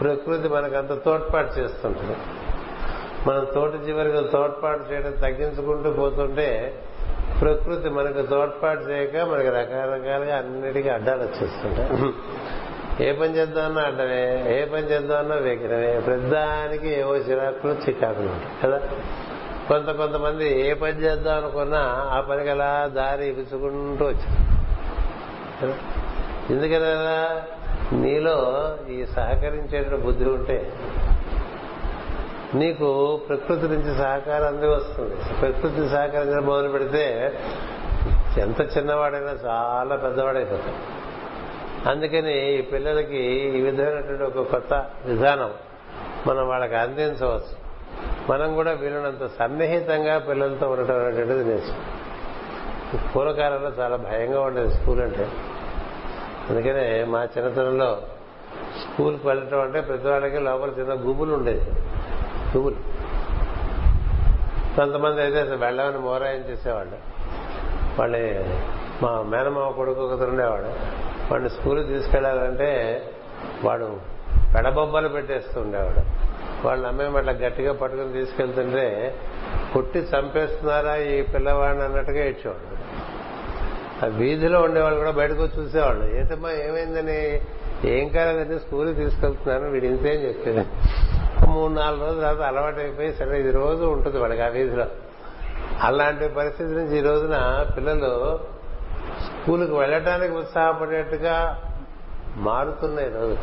ప్రకృతి 0.00 0.48
మనకు 0.48 0.76
అంత 0.76 0.92
తోడ్పాటు 1.04 1.58
చేస్తుంటుంది. 1.58 2.16
మనం 3.28 3.46
తోటి 3.54 3.78
జీవులకు 3.78 4.26
తోడ్పాటు 4.26 4.92
చేయడం 4.92 5.12
తగ్గించుకుంటూ 5.12 5.90
పోతుంటే 5.92 6.48
ప్రకృతి 7.40 7.88
మనకు 7.88 8.22
తోడ్పాటు 8.22 8.80
చేయక 8.80 9.16
మనకి 9.16 9.48
రకరకాలుగా 9.48 10.36
అన్నిటికీ 10.36 10.88
అడ్డాలు 10.88 11.22
వచ్చేస్తుంటాయి. 11.22 12.12
ఏ 13.08 13.12
పని 13.12 13.36
చేద్దామన్నా 13.36 13.82
అడ్డమే 13.82 14.56
ఏ 14.58 14.64
పని 14.64 14.82
చేద్దామన్నా 14.82 15.36
విగ్రహమే. 15.36 16.00
ప్రతిదానికి 16.00 16.88
ఏవో 16.88 17.16
చిరాకులు 17.16 17.72
చికాకులు 17.72 18.26
ఉంటాయి 18.26 18.62
కదా? 18.62 18.80
కొంత 19.68 19.90
కొంతమంది 19.90 20.68
ఏ 20.68 20.74
పని 20.74 20.92
చేద్దాం 20.92 21.36
అనుకున్నా 21.36 21.80
ఆ 22.12 22.20
పనికి 22.20 22.50
అలా 22.50 22.90
దారి 22.94 23.28
ఇప్పించుకుంటూ 23.28 24.04
వచ్చారు. 24.04 25.74
ఎందుకనగా 26.52 27.46
నీలో 27.92 28.66
ఈ 28.90 29.06
సహకరించేట 29.06 29.94
బుద్ధి 29.94 30.24
ఉంటే 30.24 30.72
నీకు 32.54 32.88
ప్రకృతి 33.28 33.68
నుంచి 33.68 33.98
సహకారం 33.98 34.46
అంది 34.46 34.66
వస్తుంది 34.66 35.14
ప్రకృతి 35.40 35.88
సహకరించడం 35.88 36.46
మొదలు 36.46 36.68
పెడితే 36.68 37.04
ఎంత 38.38 38.60
చిన్నవాడైనా 38.76 39.34
చాలా 39.46 39.96
పెద్దవాడైపోతాడు. 39.96 40.78
అందుకని 41.88 42.58
ఈ 42.58 42.62
పిల్లలకి 42.62 43.22
ఈ 43.58 43.60
విధమైనటువంటి 43.60 44.22
ఒక 44.22 44.46
కొత్త 44.50 44.90
విధానం 45.06 45.50
మనం 46.26 46.48
వాళ్ళకి 46.48 46.74
అందించవచ్చు. 46.74 47.54
మనం 48.32 48.54
కూడా 48.54 48.72
వీలునంత 48.72 49.26
సన్నిహితంగా 49.38 50.18
పిల్లలతో 50.18 50.70
ఉండటం 50.70 50.98
అనేటువంటిది 50.98 51.44
నేర్చు 51.44 51.74
పూర్వకాలంలో 53.14 53.70
చాలా 53.78 53.96
భయంగా 53.96 54.40
ఉండేది 54.40 54.70
స్కూల్ 54.74 55.00
అంటే. 55.00 55.28
అందుకనే 56.50 57.04
మా 57.04 57.20
చిన్నతనంలో 57.24 58.02
స్కూల్కి 58.82 59.26
వెళ్ళటం 59.26 59.60
అంటే 59.60 59.80
ప్రతి 59.80 60.08
వాళ్ళకి 60.08 60.38
లోపల 60.38 60.70
చిన్న 60.70 60.92
గుబులు 61.08 61.34
ఉండేది. 61.34 61.66
గుబులు 62.56 62.76
కొంతమంది 64.76 65.20
అయితే 65.22 65.40
అసలు 65.40 65.56
వెళ్ళమని 65.56 65.98
మోరాయం 65.98 66.44
చేసేవాళ్ళు. 66.50 66.96
వాళ్ళ 67.98 68.16
మా 69.02 69.22
మేనమామ 69.22 69.70
కొడుకు 69.70 70.00
ఒకరు 70.00 70.30
ఉండేవాడు. 70.30 70.66
వాడిని 71.32 71.50
స్కూల్ 71.50 71.86
తీసుకెళ్ళాలంటే 71.86 73.02
వాడు 73.64 74.00
పెడబొబ్బలు 74.56 75.08
పెట్టేస్తూ 75.08 75.60
ఉండేవాడు. 75.60 76.24
వాళ్ళ 76.66 76.86
అమ్మాయి 76.86 77.16
అట్లా 77.16 77.32
గట్టిగా 77.32 77.72
పట్టుకుని 77.72 78.12
తీసుకెళ్తుంటే 78.12 79.14
కొట్టి 79.72 79.98
చంపేస్తున్నారా 79.98 80.96
ఈ 80.96 81.22
పిల్లవాడిని 81.22 81.84
అన్నట్టుగా 81.84 82.24
ఏడ్చేవాడు. 82.24 82.74
ఆ 84.04 84.08
వీధిలో 84.08 84.60
ఉండేవాళ్ళు 84.60 84.98
కూడా 84.98 85.10
బయటకు 85.10 85.42
వచ్చి 85.42 85.62
చూసేవాళ్ళు. 85.62 86.16
ఏంటమ్మా 86.16 86.50
ఏమైందని? 86.50 87.40
ఏం 87.84 88.08
కాలేదని 88.08 88.58
స్కూల్కి 88.58 88.94
తీసుకెళ్తున్నాను 88.94 89.70
వీడు 89.70 89.86
అని 89.86 90.28
చెప్పేది. 90.28 90.66
మూడు 91.48 91.72
నాలుగు 91.72 92.00
రోజుల 92.00 92.20
తర్వాత 92.20 92.40
అలవాటు 92.40 92.80
అయిపోయి 92.80 93.12
సరే 93.12 93.40
ఇది 93.40 93.50
రోజు 93.50 93.84
ఉంటుంది 93.84 94.18
వాడికి 94.18 94.42
ఆ 94.42 94.46
వీధిలో. 94.46 94.86
అలాంటి 95.82 96.28
పరిస్థితి 96.28 96.70
నుంచి 96.70 96.98
ఈ 96.98 97.02
రోజున 97.02 97.66
పిల్లలు 97.76 98.38
స్కూల్కి 99.24 99.74
వెళ్ళటానికి 99.74 100.34
ఉత్సాహపడేట్టుగా 100.34 101.62
మారుతున్నాయి 102.36 103.10
రోజు 103.10 103.36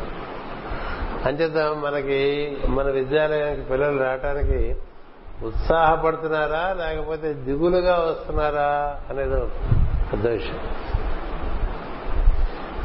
అంచేత 1.28 1.76
మనకి 1.76 2.56
మన 2.68 2.90
విద్యాలయానికి 2.90 3.62
పిల్లలు 3.62 3.98
రావటానికి 3.98 4.76
ఉత్సాహపడుతున్నారా 5.44 6.74
లేకపోతే 6.78 7.32
దిగులుగా 7.32 7.94
వస్తున్నారా 7.94 8.98
అనేది 9.10 9.46
పెద్ద 10.12 10.26
విషయం. 10.26 10.60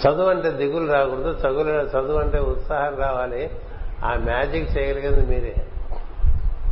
చదువు 0.07 0.29
అంటే 0.29 0.51
దిగులు 0.51 0.91
రాకూడదు 0.91 1.29
చదువు 1.29 1.63
చదువు 1.63 2.19
అంటే 2.19 2.39
ఉత్సాహం 2.39 2.97
రావాలి. 2.97 3.51
ఆ 4.03 4.13
మ్యాజిక్ 4.13 4.77
చేయగలిగింది 4.77 5.35
మీరే. 5.35 5.65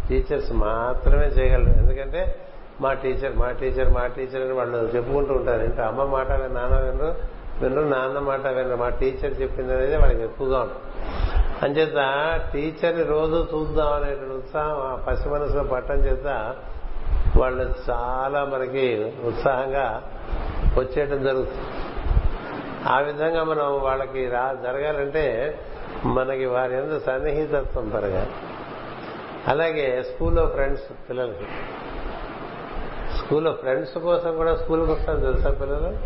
టీచర్స్ 0.10 0.51
మాత్రమే 0.51 1.25
చేయగలరు. 1.25 1.74
ఎందుకంటే 1.77 2.36
మా 2.82 2.94
టీచర్ 2.94 3.36
మా 3.36 3.51
టీచర్ 3.51 3.94
మా 3.94 4.08
టీచర్ 4.08 4.41
అని 4.44 4.53
వాళ్ళు 4.53 4.77
చెప్పుకుంటూ 4.77 5.34
ఉంటారు. 5.34 5.62
అంటే 5.62 5.82
అమ్మ 5.82 6.03
మాట 6.03 6.32
నాన్న 6.32 6.79
వినరు. 6.79 7.15
వినరు 7.62 7.82
నాన్న 7.82 8.20
మాట 8.20 8.48
వినరు. 8.48 8.75
మా 8.75 8.89
టీచర్ 8.89 9.41
చెప్పింది 9.41 9.74
అనేది 9.74 9.98
వాళ్ళకి 9.98 10.24
ఎక్కువగా 10.24 10.60
ఉంటుంది. 10.60 10.84
అంచేత 11.65 11.96
టీచర్ని 12.53 13.03
రోజు 13.03 13.48
చూద్దాం 13.53 13.94
అనేటువంటి 13.94 14.34
ఉత్సాహం 14.34 14.72
ఆ 14.72 14.96
పసి 15.08 15.29
మనసులో 15.29 15.63
పట్టడం 15.63 16.00
చేత 16.00 16.55
వాళ్ళు 17.38 17.74
చాలా 17.89 18.46
మనకి 18.46 19.13
ఉత్సాహంగా 19.25 20.03
వచ్చేయటం 20.77 21.24
జరుగుతుంది. 21.24 21.86
ఆ 22.89 23.00
విధంగా 23.00 23.44
మనం 23.44 23.82
వాళ్ళకి 23.82 24.29
రా 24.29 24.58
జరగాలంటే 24.63 25.58
మనకి 26.03 26.45
వారి 26.45 26.77
ఎందుకు 26.77 26.99
సన్నిహితత్వం 26.99 27.89
పెరగాలి. 27.89 28.29
అలాగే 29.47 30.03
స్కూల్లో 30.03 30.45
ఫ్రెండ్స్ 30.47 31.09
పిల్లలకి. 31.09 31.47
స్కూల్లో 33.17 33.51
ఫ్రెండ్స్ 33.51 33.97
కోసం 33.97 34.37
కూడా 34.37 34.55
స్కూల్కి 34.55 34.91
వస్తారు 34.91 35.19
తెలుసా 35.19 35.49
పిల్లలు? 35.49 35.97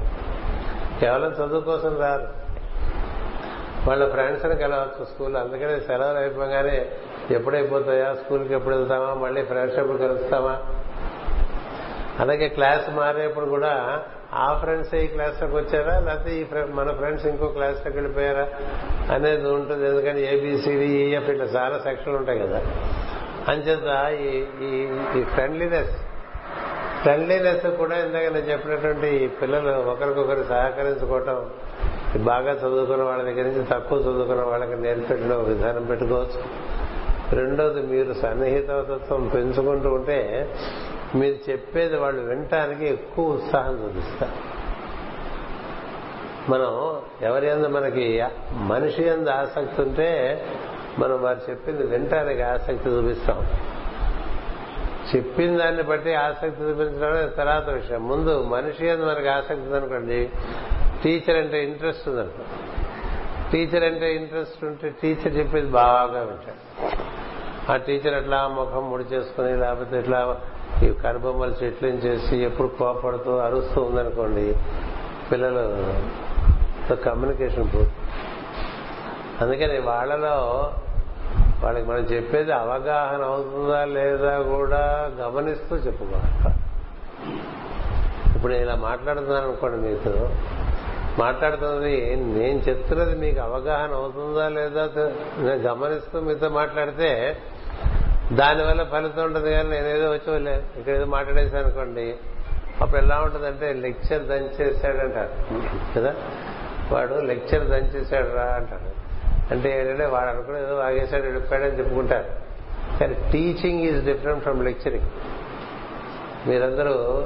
కేవలం 0.99 1.31
చదువు 1.31 1.59
కోసం 1.59 1.97
రారు. 1.99 2.27
వాళ్ళ 3.89 4.09
ఫ్రెండ్స్ని 4.09 4.55
కలవచ్చు 4.55 5.05
స్కూల్. 5.05 5.35
అందుకనే 5.35 5.79
సెలవులు 5.79 6.17
అయిపోగానే 6.17 6.91
ఎప్పుడైపోతాయా? 7.31 8.13
స్కూల్కి 8.13 8.53
ఎప్పుడు 8.53 8.75
వెళ్తామా? 8.75 9.13
మళ్ళీ 9.13 9.43
ఫ్రెండ్స్ 9.43 9.79
ఎప్పుడు 9.79 9.97
కలుస్తామా? 9.97 10.61
అలాగే 12.19 12.47
క్లాస్ 12.47 12.89
మారేప్పుడు 12.89 13.45
కూడా 13.45 14.03
ఆ 14.33 14.53
ఫ్రెండ్స్ 14.53 14.95
ఈ 14.95 15.07
క్లాస్లోకి 15.07 15.55
వచ్చారా? 15.55 15.99
లేకపోతే 15.99 16.39
ఈ 16.39 16.45
మన 16.73 16.91
ఫ్రెండ్స్ 16.91 17.25
ఇంకో 17.25 17.47
క్లాస్లోకి 17.47 17.97
వెళ్ళిపోయారా? 17.97 18.47
అనేది 19.13 19.49
ఉంటుంది. 19.49 19.87
ఎందుకంటే 19.87 20.35
ఏబిసిడి 20.35 20.85
ఈఎఫ్ 20.85 21.29
ఇట్లా 21.29 21.45
చాలా 21.45 21.79
సెక్షన్లు 21.79 22.17
ఉంటాయి 22.17 22.39
కదా. 22.39 22.61
అంచేత 23.47 23.87
ఈ 25.19 25.23
ఫ్రెండ్లీనెస్ 25.23 25.91
ఫ్రెండ్లీనెస్ 27.01 27.67
కూడా 27.67 27.95
ఇందాక 27.95 28.23
నేను 28.23 28.45
చెప్పినటువంటి 28.51 29.07
ఈ 29.07 29.27
పిల్లలు 29.27 29.69
ఒకరికొకరు 29.69 30.43
సహకరించుకోవటం 30.43 31.49
బాగా 32.17 32.51
చదువుకున్న 32.51 33.03
వాళ్ళ 33.03 33.23
దగ్గర 33.23 33.43
నుంచి 33.43 33.65
తక్కువ 33.65 33.99
చదువుకున్న 33.99 34.41
వాళ్ళకి 34.41 34.81
నేర్పెట్టిన 34.81 35.35
విధానం 35.35 35.85
పెట్టుకోవచ్చు. 35.85 36.43
రెండోది 37.35 37.81
మీరు 37.81 38.13
సన్నిహితత్వం 38.13 39.27
పెంచుకుంటూ 39.27 39.89
ఉంటే 39.89 40.49
మీరు 41.15 41.51
చెప్పేది 41.51 41.97
వాళ్ళు 41.97 42.21
వినటానికి 42.21 42.85
ఎక్కువ 42.85 43.33
ఉత్సాహం 43.33 43.83
చూపిస్తారు. 43.83 44.49
మనం 46.51 47.01
ఎవరి 47.21 47.47
ఎందు 47.47 47.67
మనకి 47.67 48.23
మనిషి 48.51 49.03
ఎందు 49.03 49.29
ఆసక్తి 49.29 49.81
ఉంటే 49.81 50.09
మనం 50.99 51.23
వారు 51.23 51.39
చెప్పింది 51.49 51.83
వినటానికి 51.83 52.41
ఆసక్తి 52.41 52.89
చూపిస్తాం. 52.89 53.47
చెప్పిన 55.15 55.57
దాన్ని 55.57 55.83
బట్టి 55.83 56.13
ఆసక్తి 56.13 56.63
చూపించడం 56.63 57.31
తర్వాత 57.37 57.69
విషయం. 57.69 58.07
ముందు 58.07 58.43
మనిషి 58.43 58.89
అని 58.89 59.05
మనకి 59.05 59.27
ఆసక్తి 59.27 59.61
ఉందనుకోండి 59.61 60.29
టీచర్ 61.03 61.37
అంటే 61.37 61.63
ఇంట్రెస్ట్ 61.63 62.09
ఉందనుకో 62.09 62.43
టీచర్ 63.51 63.83
అంటే 63.83 64.15
ఇంట్రెస్ట్ 64.15 64.63
ఉంటే 64.63 64.93
టీచర్ 65.01 65.37
చెప్పేది 65.37 65.67
బాగా 65.67 66.21
వింటాడు. 66.21 66.61
ఆ 67.71 67.75
టీచర్ 67.75 68.13
ఎట్లా 68.13 68.47
ముఖం 68.47 68.91
ముడి 68.91 69.03
చేసుకుని 69.03 69.57
లేకపోతే 69.57 69.99
ఇట్లా 69.99 70.41
ఈ 70.85 70.93
కనుబొమ్మలు 70.93 71.55
చెట్లు 71.63 71.87
చేసి 71.87 72.37
ఎప్పుడు 72.37 72.67
కోపడుతూ 72.67 73.37
అరుస్తూ 73.37 73.81
ఉందనుకోండి 73.81 74.55
పిల్లలు 75.31 75.63
కమ్యూనికేషన్ 76.95 77.67
పూర్తి 77.73 77.95
అందుకని 79.43 79.79
వాళ్ళలో 79.79 80.35
వాళ్ళకి 81.63 81.85
మనం 81.85 81.99
చెప్పేది 81.99 82.51
అవగాహన 82.51 83.23
అవుతుందా 83.23 83.85
లేదా 83.85 84.39
కూడా 84.39 85.11
గమనిస్తూ 85.19 85.75
చెప్పుకోవాలి. 85.75 86.53
ఇప్పుడు 88.35 88.53
ఇలా 88.53 88.75
మాట్లాడుతున్నాను 88.75 89.47
అనుకోండి 89.47 89.77
మీతో. 89.77 90.29
మాట్లాడుతున్నది 91.19 92.15
నేను 92.15 92.59
చెప్తున్నది 92.59 93.15
మీకు 93.15 93.39
అవగాహన 93.39 93.93
అవుతుందా 93.93 94.49
లేదా 94.49 94.83
నేను 95.39 95.61
గమనిస్తూ 95.61 96.21
మీతో 96.21 96.49
మాట్లాడితే 96.49 97.37
దానివల్ల 98.33 98.83
ఫలితం 98.83 99.23
ఉంటుంది 99.23 99.51
కానీ 99.51 99.69
నేనేదో 99.69 100.11
వచ్చి 100.11 100.53
ఇక్కడ 100.53 100.93
ఏదో 100.93 101.05
మాట్లాడేసాను 101.05 101.63
అనుకోండి. 101.63 102.15
అప్పుడు 102.81 103.01
ఎలా 103.01 103.19
ఉంటుందంటే 103.19 103.73
లెక్చర్ 103.73 104.23
దంచేసాడంటారు 104.23 105.29
కదా? 105.95 106.15
వాడు 106.91 107.13
లెక్చర్ 107.13 107.67
దంచేసాడు 107.67 108.35
రా 108.35 108.43
అంటాడు 108.43 108.99
అంటే 109.53 109.79
ఏంటంటే 109.79 110.05
వాడు 110.05 110.29
అనుకుని 110.29 110.63
ఏదో 110.63 110.75
వాగేశాడు 110.75 111.23
వెళ్ళిపోయాడని 111.23 111.79
చెప్పుకుంటారు. 111.79 112.49
కానీ 112.99 113.13
teaching 113.13 113.81
is 113.81 114.05
different 114.05 114.43
from 114.43 114.65
lecturing 114.65 115.05
మీరందరూ 116.49 117.25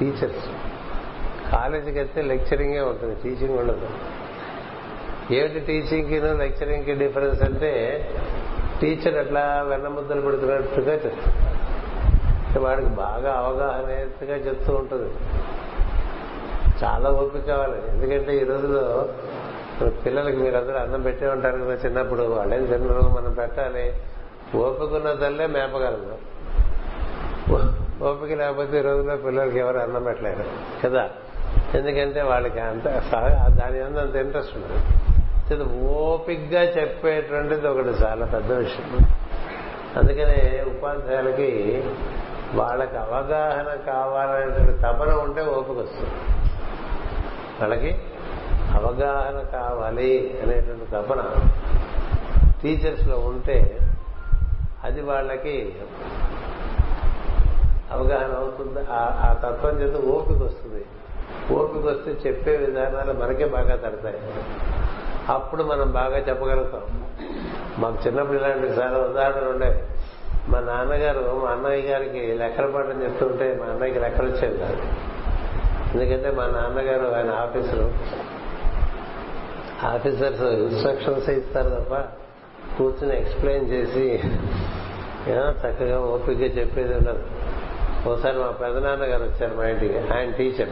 టీచర్స్ 0.00 0.50
కాలేజీకి 1.52 1.98
వెళ్తే 1.98 2.22
లెక్చరింగే 2.22 2.80
ఉంటుంది 2.80 3.14
టీచింగ్ 3.14 3.58
ఉండదు. 3.58 3.88
ఏమిటి 5.30 5.60
టీచింగ్కి 5.60 6.20
లెక్చరింగ్కి 6.20 6.92
డిఫరెన్స్ 6.92 7.42
అంటే 7.42 8.10
టీచర్ 8.82 9.16
అట్లా 9.16 9.62
వెన్నముద్దలు 9.62 10.20
పెడుతున్నట్టుగా 10.20 10.92
చెప్తాడు 10.92 12.64
వాడికి 12.64 12.88
బాగా 12.88 13.32
అవగాహన 13.32 13.70
అవగాహనగా 13.70 14.36
చెప్తూ 14.36 14.74
ఉంటుంది. 14.74 15.10
చాలా 16.84 17.10
ఓపిక 17.10 17.46
కావాలి. 17.46 17.88
ఎందుకంటే 17.88 18.36
ఈ 18.36 18.44
రోజులో 18.44 19.08
పిల్లలకి 20.06 20.36
మీరందరూ 20.36 20.76
అన్నం 20.76 21.02
పెట్టే 21.02 21.28
ఉంటారు 21.28 21.58
కదా 21.58 21.72
చిన్నప్పుడు 21.72 22.22
వాళ్ళేం 22.22 22.66
తినరు 22.66 23.08
మనం 23.08 23.32
పెట్టాలి. 23.32 23.94
ఓపికన్న 24.56 25.14
తల్లే 25.14 25.46
మేపగలదు 25.46 26.18
ఓపిక 28.04 28.32
లేకపోతే 28.32 28.78
ఈ 28.78 28.82
రోజుల్లో 28.82 29.16
పిల్లలకి 29.16 29.58
ఎవరు 29.58 29.78
అన్నం 29.78 30.04
పెట్టలేరు 30.04 30.44
కదా? 30.86 31.10
ఎందుకంటే 31.74 32.22
వాళ్ళకి 32.22 32.60
అంత 32.60 32.84
దాని 33.48 33.80
అంత 33.80 34.16
ఇంట్రెస్ట్ 34.16 34.56
ఉండదు. 34.56 35.11
ఓపిగ్గా 35.60 36.62
చెప్పేటువంటిది 36.62 37.68
ఒకటి 37.68 37.88
చాలా 37.88 38.26
పెద్ద 38.26 38.52
విషయం. 38.52 39.06
అందుకనే 39.96 40.64
ఉపాధ్యాయులకి 40.68 41.82
వాళ్ళకి 42.54 42.96
అవగాహన 42.96 43.92
కావాలనేటువంటి 43.92 44.78
తపన 44.78 45.14
ఉంటే 45.14 45.42
ఓపిక 45.42 45.76
వస్తుంది. 45.76 46.10
వాళ్ళకి 47.60 47.98
అవగాహన 48.72 49.40
కావాలి 49.40 50.40
అనేటువంటి 50.42 50.84
తపన 50.84 51.48
టీచర్స్లో 52.62 53.18
ఉంటే 53.18 53.80
అది 54.84 55.00
వాళ్ళకి 55.00 55.74
అవగాహన 57.92 58.32
అవుతుంది. 58.36 58.80
ఆ 58.90 59.40
తత్వం 59.44 59.80
చేత 59.80 59.96
ఓపిక 60.04 60.42
వస్తుంది. 60.42 60.84
ఓపిక 61.54 61.84
వస్తే 61.84 62.28
చెప్పే 62.28 62.56
విధానాలు 62.56 63.12
మనకే 63.12 63.44
బాగా 63.44 63.76
తడతాయి. 63.76 64.20
అప్పుడు 65.28 65.62
మనం 65.62 65.90
బాగా 65.90 66.18
చెప్పగలుగుతాం. 66.18 66.80
మాకు 67.78 68.06
చిన్నప్పుడు 68.06 68.38
ఇలాంటి 68.38 68.66
చాలా 68.66 68.98
ఉదాహరణలు 68.98 69.50
ఉండేవి. 69.50 69.78
మా 70.48 70.60
నాన్నగారు 70.60 71.40
మా 71.44 71.50
అన్నయ్య 71.50 71.88
గారికి 71.88 72.26
లెక్కల 72.32 72.66
పాఠం 72.66 73.02
చెప్తుంటే 73.02 73.58
మా 73.60 73.72
అన్నయ్యకి 73.72 74.00
లెక్కలు 74.00 74.26
వచ్చేది 74.26 74.58
కాదు. 74.58 74.82
ఎందుకంటే 75.94 76.30
మా 76.30 76.46
నాన్నగారు 76.46 77.06
ఆయన 77.16 77.30
ఆఫీసులు 77.30 77.92
ఆఫీసర్స్ 79.86 80.42
ఇన్స్ట్రక్షన్స్ 80.42 81.30
ఇస్తారు 81.30 81.70
తప్ప 81.70 81.94
కూర్చుని 82.78 83.20
ఎక్స్ప్లెయిన్ 83.20 83.70
చేసి 83.70 84.20
చక్కగా 85.50 86.00
ఓపికగా 86.00 86.44
చెప్పేది 86.44 86.94
ఉండదు. 86.94 87.24
ఒకసారి 88.08 88.38
మా 88.38 88.50
పెదనాన్నగారు 88.50 89.22
వచ్చారు 89.22 89.54
మా 89.54 89.64
ఇంటికి 89.64 89.98
ఆయన 89.98 90.30
టీచర్. 90.30 90.68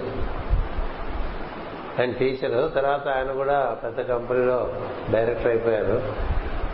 ఆయన 1.99 2.13
టీచర్. 2.13 2.75
తర్వాత 2.75 3.09
ఆయన 3.09 3.33
కూడా 3.33 3.77
పెద్ద 3.85 4.01
కంపెనీలో 4.01 4.71
డైరెక్టర్ 5.11 5.47
అయిపోయారు. 5.47 6.03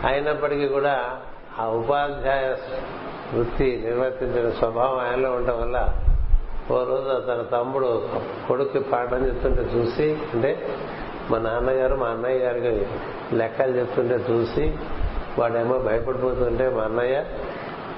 అయినప్పటికీ 0.07 0.67
కూడా 0.67 1.17
ఆ 1.59 1.65
ఉపాధ్యాయ 1.65 2.55
వృత్తి 3.33 3.83
నిర్వర్తించిన 3.85 4.49
స్వభావం 4.49 4.99
ఆయనలో 4.99 5.31
ఉండటం 5.31 5.61
వల్ల 5.61 5.93
ఓ 6.71 6.83
రోజు 6.83 7.25
తన 7.25 7.57
తమ్ముడు 7.57 8.09
కొడుకు 8.47 8.79
పాఠం 8.79 9.27
చెప్తుంటే 9.27 9.61
చూసి 9.61 10.17
అంటే 10.33 10.67
మా 11.31 11.37
నాన్నగారు 11.37 11.95
మా 11.95 12.07
అన్నయ్య 12.07 12.39
గారికి 12.39 12.85
లెక్కలు 13.33 13.77
చెప్తుంటే 13.77 14.15
చూసి 14.29 14.73
వాడేమో 15.39 15.77
భయపడిపోతుంటే 15.77 16.69
మా 16.69 16.83
అన్నయ్య 16.83 17.23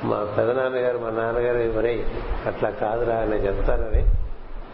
మా 0.04 0.28
పెదనాన్నగారు 0.38 0.98
మా 0.98 1.10
నాన్నగారు 1.10 1.78
మరే 1.78 2.06
అట్లా 2.48 2.70
కాదురా 2.70 3.16
అని 3.16 3.36
చెప్తానని 3.36 4.06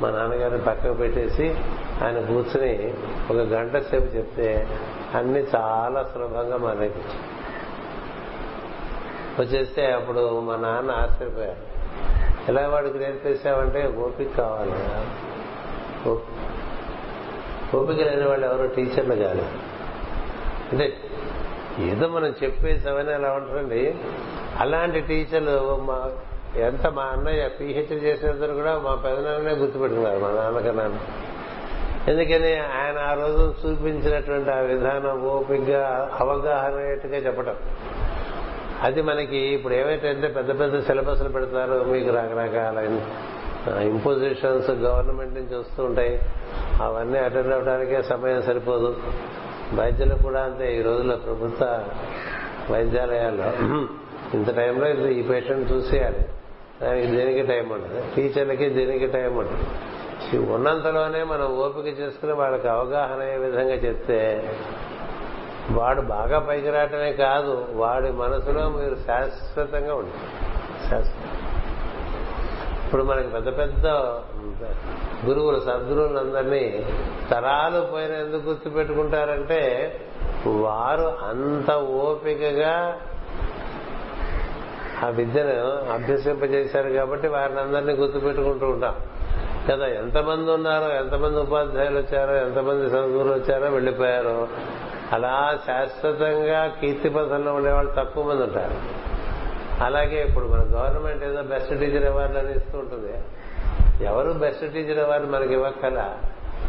మా 0.02 0.10
నాన్నగారిని 0.10 0.62
పక్కకు 0.62 0.94
పెట్టేసి 0.94 1.56
ఆయన 2.04 2.20
కూర్చుని 2.20 2.94
ఒక 3.30 3.36
గంట 3.36 3.78
సేపు 3.78 4.06
చెప్తే 4.06 4.68
అన్ని 5.16 5.40
చాలా 5.40 6.04
సులభంగా 6.04 6.58
మా 6.58 6.74
దగ్గర 6.74 6.92
వచ్చేస్తే 9.40 9.92
అప్పుడు 9.92 10.40
మా 10.40 10.56
నాన్న 10.56 10.92
ఆశ్చర్యపోయారు. 10.92 11.76
ఎలా 12.48 12.68
వాడికి 12.68 13.00
నేర్పేసావంటే 13.00 13.88
ఓపిక 13.88 14.38
కావాలి 14.38 14.72
కదా. 14.72 15.06
ఓపిక 17.80 17.98
లేని 17.98 18.26
వాళ్ళు 18.26 18.48
ఎవరో 18.48 18.68
టీచర్లు 18.68 19.16
కాదు. 19.16 19.42
అంటే 20.72 20.98
ఏదో 21.80 22.08
మనం 22.08 22.34
చెప్పేసామని 22.44 23.14
అలా 23.14 23.32
ఉంటారండి. 23.32 23.96
అలాంటి 24.60 25.02
టీచర్లు 25.02 25.78
మా 25.82 26.12
ఎంత 26.58 26.88
మా 26.88 27.04
అన్నయ్య 27.04 27.48
పిహెచ్డి 27.48 27.96
చేసినందుకు 27.96 28.54
కూడా 28.54 28.78
మా 28.78 28.96
పెదనాన్నే 28.96 29.52
గుర్తుపెట్టుకున్నారు 29.52 30.20
మా 30.20 30.30
నాన్నకన్నా 30.30 30.84
ఎందుకని 32.08 32.58
ఆయన 32.58 32.98
ఆ 33.00 33.13
రోజు 33.13 33.54
చూపించినటువంటి 33.65 34.50
ఆ 34.50 34.60
విధానం 34.60 35.24
ఓపికగా 35.24 36.12
అవగాహనగా 36.20 37.18
చెప్పడం 37.18 37.56
అది 38.82 39.02
మనకి 39.02 39.38
ఇప్పుడు 39.38 39.74
ఏమైతే 39.74 40.13
పెద్ద 40.36 40.60
పెద్ద 40.60 40.80
సిలబస్లు 40.80 41.30
పెడతారు 41.30 41.84
మీకు 41.84 42.10
రకరకాల 42.10 43.00
ఇంపోజిషన్స్ 43.82 44.70
గవర్నమెంట్ 44.70 45.34
నుంచి 45.34 45.60
వస్తూ 45.60 45.84
ఉంటాయి. 45.84 46.22
అవన్నీ 46.82 47.18
అటెండ్ 47.18 47.54
అవడానికే 47.54 48.02
సమయం 48.02 48.41
సరిపోదు. 48.41 48.98
వైద్యులు 49.74 50.15
కూడా 50.15 50.41
అంతే 50.41 50.80
ఈ 50.80 50.82
రోజుల్లో 50.82 51.15
ప్రభుత్వ 51.15 51.84
వైద్యాలయాల్లో. 52.72 53.46
ఇంత 54.34 54.56
టైంలో 54.56 55.10
ఈ 55.10 55.22
పేషెంట్ 55.22 55.72
చూసేయాలి. 55.72 56.26
దానికి 56.82 57.08
దీనికి 57.08 57.42
టైం 57.42 57.70
ఉండదు 57.70 58.04
టీచర్లకి 58.16 58.70
దీనికి 58.70 59.08
టైం 59.08 59.38
ఉండదు 59.38 60.46
ఉన్నంతలోనే 60.54 61.24
మనం 61.24 61.46
ఓపిక 61.58 62.00
చేసుకుని 62.00 62.32
వాళ్ళకి 62.32 62.68
అవగాహన 62.68 63.20
అయ్యే 63.22 63.38
విధంగా 63.38 63.74
చెప్తే 63.74 64.50
వాడు 65.72 66.02
బాగా 66.02 66.40
పైకి 66.40 66.70
రావటమే 66.70 67.14
కాదు 67.14 67.68
వాడి 67.72 68.12
మనసులో 68.12 68.70
మీరు 68.70 68.96
శాశ్వతంగా 68.96 69.96
ఉంటారు. 69.96 70.24
శాశ్వతం. 70.90 71.32
ఇప్పుడు 72.86 73.04
మనకి 73.04 73.28
పెద్ద 73.28 73.58
పెద్ద 73.58 73.88
గురువులు 75.26 75.60
సద్గురువులందరినీ 75.60 76.86
తరాలు 77.32 77.82
పోయిన 77.82 78.12
ఎందుకు 78.12 78.50
గుర్తు 78.50 78.70
పెట్టుకుంటారంటే 78.70 79.62
వారు 80.48 81.04
అంత 81.04 81.72
ఓపికగా 81.72 83.02
ఆ 85.06 85.10
విద్యను 85.10 85.94
అభ్యసింపజేశారు 85.94 86.89
కాబట్టి 86.89 87.28
వారిని 87.28 87.60
అందరినీ 87.60 87.94
గుర్తుపెట్టుకుంటూ 87.94 88.68
ఉంటాం. 88.68 88.96
కదా 89.72 89.86
ఎంతమంది 89.86 90.52
ఉన్నారో 90.52 90.96
ఎంతమంది 90.96 91.39
ఉపాధ్యాయులు 91.39 92.00
వచ్చారో 92.00 92.36
ఎంతమంది 92.36 92.89
సద్గురులు 92.89 93.34
వచ్చారో 93.34 93.70
వెళ్ళిపోయారో 93.70 94.48
అలా 95.12 95.60
శాశ్వతంగా 95.65 96.68
కీర్తి 96.82 97.10
పథంలో 97.10 97.54
ఉండేవాళ్ళు 97.54 97.94
తక్కువ 97.98 98.24
మంది 98.24 98.44
ఉంటారు. 98.44 99.06
అలాగే 99.84 100.24
ఇప్పుడు 100.24 100.46
మన 100.46 100.60
గవర్నమెంట్ 100.60 101.24
ఏదో 101.24 101.41
బెస్ట్ 101.41 101.70
టీచర్ 101.70 102.06
అవార్డు 102.06 102.38
అని 102.38 102.58
ఇస్తూ 102.58 102.78
ఉంటుంది. 102.78 103.13
ఎవరు 104.06 104.32
బెస్ట్ 104.32 104.74
టీచర్ 104.74 105.00
అవార్డు 105.00 105.28
మనకి 105.28 105.54
ఇవ్వక్కల. 105.54 106.13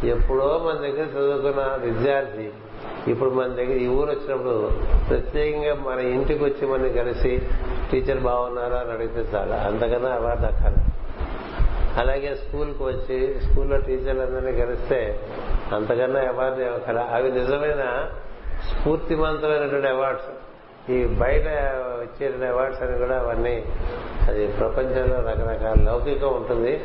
ఎప్పుడో 0.04 0.60
మన 0.64 0.74
దగ్గర 0.74 1.06
చదువుకున్న 1.18 1.78
విద్యార్థి 1.84 2.50
ఇప్పుడు 3.10 3.30
మన 3.30 3.46
దగ్గర 3.46 3.72
ఈ 3.72 3.88
ఊరు 3.88 4.10
వచ్చినప్పుడు 4.10 4.70
ప్రత్యేకంగా 5.08 5.74
మన 5.74 5.98
ఇంటికి 5.98 6.44
వచ్చి 6.44 6.66
మనం 6.68 6.92
కలిసి 6.92 7.42
టీచర్ 7.92 8.20
బాగున్నారా 8.20 8.78
అని 8.78 8.92
అడిగితే 8.92 9.36
చాలా. 9.36 9.56
అంతకన్నా 9.56 10.10
అవార్డు 10.10 10.46
అక్కర్లేదు 10.46 10.92
అలాగే 12.00 12.34
స్కూల్కి 12.34 12.82
వచ్చి 12.82 13.40
స్కూల్లో 13.40 13.76
టీచర్లందరినీ 13.76 14.60
కలిస్తే 14.60 15.20
అంతకన్నా 15.74 16.20
అవార్డు 16.20 16.60
ఇవ్వకల 16.60 16.98
అవి 16.98 17.30
నిజమైన 17.32 18.08
స్ఫూర్తివంతమైనటువంటి 18.68 19.88
అవార్డ్స్. 19.88 20.26
ఈ 20.90 21.04
బయట 21.04 21.44
వచ్చే 22.00 22.48
అవార్డ్స్ 22.48 22.82
అని 22.82 22.98
కూడా 22.98 23.18
అవన్నీ 23.18 23.64
అది 24.28 24.46
ప్రపంచంలో 24.46 25.16
రకరకాల 25.16 25.84
లౌకికం 25.84 26.28
ఉంటుంది. 26.28 26.84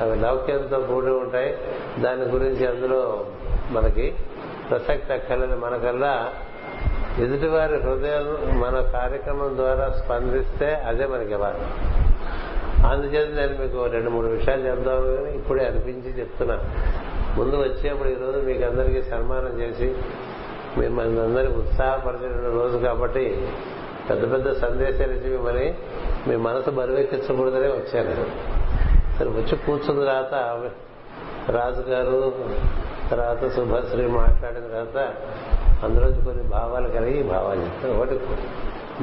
అవి 0.00 0.16
లౌక్యంతో 0.16 0.80
కూడి 0.80 1.06
ఉంటాయి. 1.06 1.58
దాని 2.00 2.22
గురించి 2.22 2.66
అందులో 2.66 3.26
మనకి 3.70 4.14
ప్రసక్తి 4.70 5.12
అక్కర్లేదు 5.12 5.56
మనకల్లా 5.56 6.32
ఎదుటివారి 7.18 7.76
హృదయం 7.78 8.26
మన 8.60 8.80
కార్యక్రమం 8.92 9.56
ద్వారా 9.56 9.90
స్పందిస్తే 9.90 10.74
అదే 10.86 11.06
మనకి 11.06 11.34
వారు 11.34 11.62
అందుచేత 12.86 13.28
నేను 13.34 13.58
మీకు 13.60 13.86
రెండు 13.86 14.10
మూడు 14.10 14.26
విషయాలు 14.26 14.66
చెప్దాము 14.66 15.16
కానీ 15.16 15.30
ఇప్పుడే 15.30 15.64
అనిపించి 15.66 16.20
చెప్తున్నా. 16.20 16.56
ముందు 17.38 17.56
వచ్చేప్పుడు 17.56 18.08
ఈరోజు 18.08 18.38
మీకు 18.38 18.64
అందరికీ 18.64 19.02
సన్మానం 19.02 19.60
చేసి 19.60 19.88
మిమ్మల్ని 20.78 21.20
అందరినీ 21.20 21.54
ఉత్సాహపరిచిన 21.56 22.50
రోజు 22.54 22.78
కాబట్టి 22.78 23.24
పెద్ద 24.08 24.32
పెద్ద 24.32 24.52
సందేశాలు 24.52 25.12
ఇచ్చి 25.12 25.30
మిమ్మల్ని 25.30 25.74
మీ 26.28 26.36
మనసు 26.36 26.70
బరువెక్కించకూడదనే 26.70 27.68
వచ్చాను 27.68 28.26
సరే 29.18 29.30
వచ్చి 29.30 29.56
కూర్చున్న 29.56 30.00
తర్వాత 30.04 30.34
రాజు 31.50 31.80
గారు 31.90 32.32
తర్వాత 33.10 33.52
శుభశ్రీ 33.52 34.06
మాట్లాడిన 34.06 34.66
తర్వాత 34.66 34.98
అందులో 35.84 36.08
కొన్ని 36.24 36.44
భావాలు 36.48 36.88
కలిగి 36.88 37.22
భావాలు 37.22 37.60
చెప్తారు 37.60 37.92
ఒకటి 37.92 38.18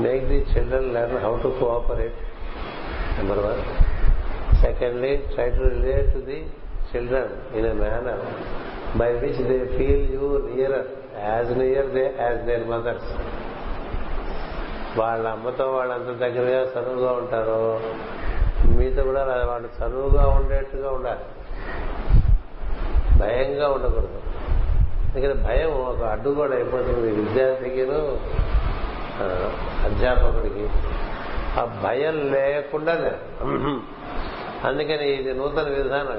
make 0.02 0.26
the 0.26 0.38
children 0.52 0.90
learn 0.94 1.18
how 1.18 1.34
to 1.44 1.50
cooperate 1.60 2.20
number 3.18 3.42
one 3.46 3.62
secondly 4.62 5.18
try 5.34 5.50
to 5.50 5.64
relate 5.64 6.14
to 6.14 6.20
the 6.20 6.40
children 6.92 7.34
in 7.58 7.66
a 7.66 7.74
manner 7.74 8.24
by 8.98 9.10
which 9.14 9.42
they 9.50 9.60
feel 9.78 10.06
you 10.14 10.28
near 10.48 10.78
as 11.26 11.52
near 11.58 11.90
they 11.90 12.06
as 12.20 12.42
their 12.46 12.66
mothers 12.70 13.12
వాళ్ళ 15.00 15.28
అమ్మతో 15.28 15.66
వాళ్ళంత 15.72 16.10
దగ్గరగా 16.20 16.62
చనువుగా 16.76 17.12
ఉంటారు 17.12 17.60
మీతో 18.78 19.04
కూడా 19.04 19.24
వాళ్ళు 19.24 19.70
చనువుగా 19.80 20.24
ఉండేట్టుగా 20.28 20.90
ఉండాలి. 20.92 21.26
భయంగా 23.20 23.68
ఉండకూడదు. 23.70 24.19
ఎందుకంటే 25.10 25.38
భయం 25.48 25.72
ఒక 25.92 26.02
అడ్డు 26.14 26.30
కూడా 26.30 26.56
అయిపోతుంది 26.56 27.08
విద్యార్థికిను 27.12 28.00
అధ్యాపకుడికి. 29.86 30.66
ఆ 31.60 31.64
భయం 31.84 32.18
లేకుండా 32.34 32.94
అందుకని 34.68 35.08
ఇది 35.14 35.32
నూతన 35.34 35.68
విధానం 35.70 36.12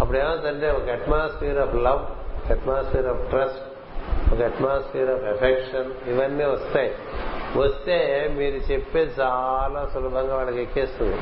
అప్పుడు 0.00 0.18
ఏమవుతుందంటే 0.18 0.68
ఒక 0.70 0.88
atmosphere 0.90 1.58
of 1.58 1.74
love 1.86 2.02
atmosphere 2.52 3.06
of 3.06 3.22
trust 3.30 3.64
ఒక 4.32 4.40
అట్మాస్ఫియర్ 4.42 5.10
ఆఫ్ 5.10 5.24
ఎఫెక్షన్ 5.34 5.90
ఇవన్నీ 6.10 6.44
వస్తాయి. 6.44 6.90
వస్తే 7.56 7.96
మీరు 8.38 8.58
చెప్పేది 8.72 9.12
చాలా 9.20 9.80
సులభంగా 9.94 10.34
వాళ్ళకి 10.36 10.60
ఎక్కేస్తుంది. 10.62 11.18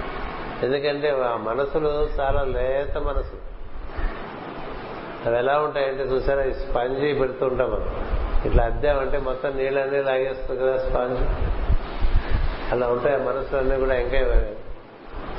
ఎందుకంటే 0.62 1.08
ఆ 1.24 1.36
మనసులు 1.48 1.90
చాలా 2.20 2.42
లేత 2.56 2.94
మనసు. 3.08 3.36
అవి 5.26 5.38
ఎలా 5.38 5.58
ఉంటాయంటే 5.58 6.02
చూసారా? 6.02 6.42
ఈ 6.42 6.50
పెడుతూ 6.50 7.20
పెడుతుంటాం 7.20 7.70
మనం. 7.70 8.06
ఇట్లా 8.46 8.64
అద్దామంటే 8.64 9.18
మొత్తం 9.18 9.56
నీళ్ళన్నీ 9.56 10.02
లాగేస్తుంది 10.02 10.60
కదా 10.60 10.76
స్పాంజ్. 10.76 11.20
అలా 12.72 12.86
ఉంటాయి 12.86 13.16
మనసులన్నీ 13.16 13.76
కూడా 13.76 13.94
ఇంకా 13.94 14.46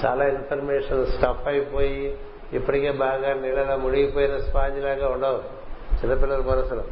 చాలా 0.06 0.28
ఇన్ఫర్మేషన్ 0.28 1.06
స్టఫ్ 1.06 1.48
అయిపోయి 1.48 2.18
ఇప్పటికే 2.54 2.92
బాగా 2.92 3.34
నీళ్ళలా 3.34 3.76
మునిగిపోయిన 3.76 4.38
స్పాంజ్ 4.38 4.84
లాగా 4.84 5.08
ఉండవు 5.08 5.38
చిన్నపిల్లల 6.04 6.40
మనసులు. 6.40 6.84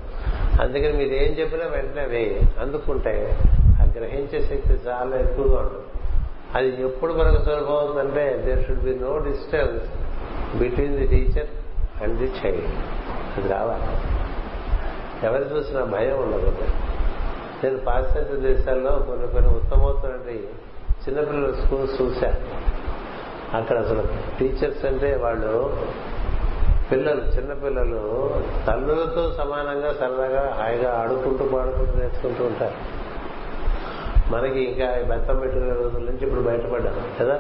అందుకని 0.62 0.94
మీరు 0.94 1.14
ఏం 1.14 1.32
చెప్పినా 1.40 1.66
వెంటనే 1.66 2.02
అవి 2.02 2.42
అందుకుంటాయి 2.60 3.26
ఆ 3.82 3.86
గ్రహించే 3.98 4.42
శక్తి 4.42 4.74
చాలా 4.88 5.18
ఎక్కువగా 5.18 5.60
ఉంటుంది. 5.60 5.86
అది 6.56 6.84
ఎప్పుడు 6.84 7.14
మనకు 7.14 7.44
సులభం 7.44 7.76
అవుతుందంటే 7.76 8.44
there 8.46 8.68
should 8.68 8.80
be 8.80 8.96
no 8.96 9.18
distance 9.18 9.86
between 10.58 10.98
the 10.98 11.08
teacher 11.08 11.48
and 12.04 12.22
చేయి 12.22 12.70
అది 13.38 13.48
రావాలి. 13.48 13.84
ఎవరు 15.26 15.44
చూసినా 15.44 15.84
భయం 15.84 16.18
ఉండదు. 16.22 16.54
నేను 17.64 17.78
పాశ్చాత్య 17.78 18.36
దేశాల్లో 18.36 18.92
కొన్ని 18.92 19.28
కొన్ని 19.28 19.50
ఉత్తమవుతున్నటువంటి 19.50 20.50
చిన్నపిల్లల 21.10 21.52
స్కూల్స్ 21.52 22.02
చూశాను 22.02 22.66
అక్కడ 23.58 23.78
అసలు 23.78 24.04
టీచర్స్ 24.40 24.86
అంటే 24.86 25.16
వాళ్ళు 25.16 25.78
పిల్లలు 26.92 27.22
చిన్నపిల్లలు 27.22 28.34
తల్లులతో 28.68 29.34
సమానంగా 29.38 29.94
సరదాగా 29.94 30.56
హాయిగా 30.60 31.00
ఆడుకుంటూ 31.00 31.46
పాడుకుంటూ 31.46 32.00
నేర్చుకుంటూ 32.00 32.44
ఉంటారు. 32.46 33.06
మనకి 34.34 34.62
ఇంకా 34.62 34.86
బెత్తం 34.86 35.40
పెట్టుకునే 35.40 35.74
రోజుల 35.74 36.00
నుంచి 36.00 36.24
ఇప్పుడు 36.24 36.42
బయటపడ్డాం 36.42 36.96
కదా? 37.20 37.40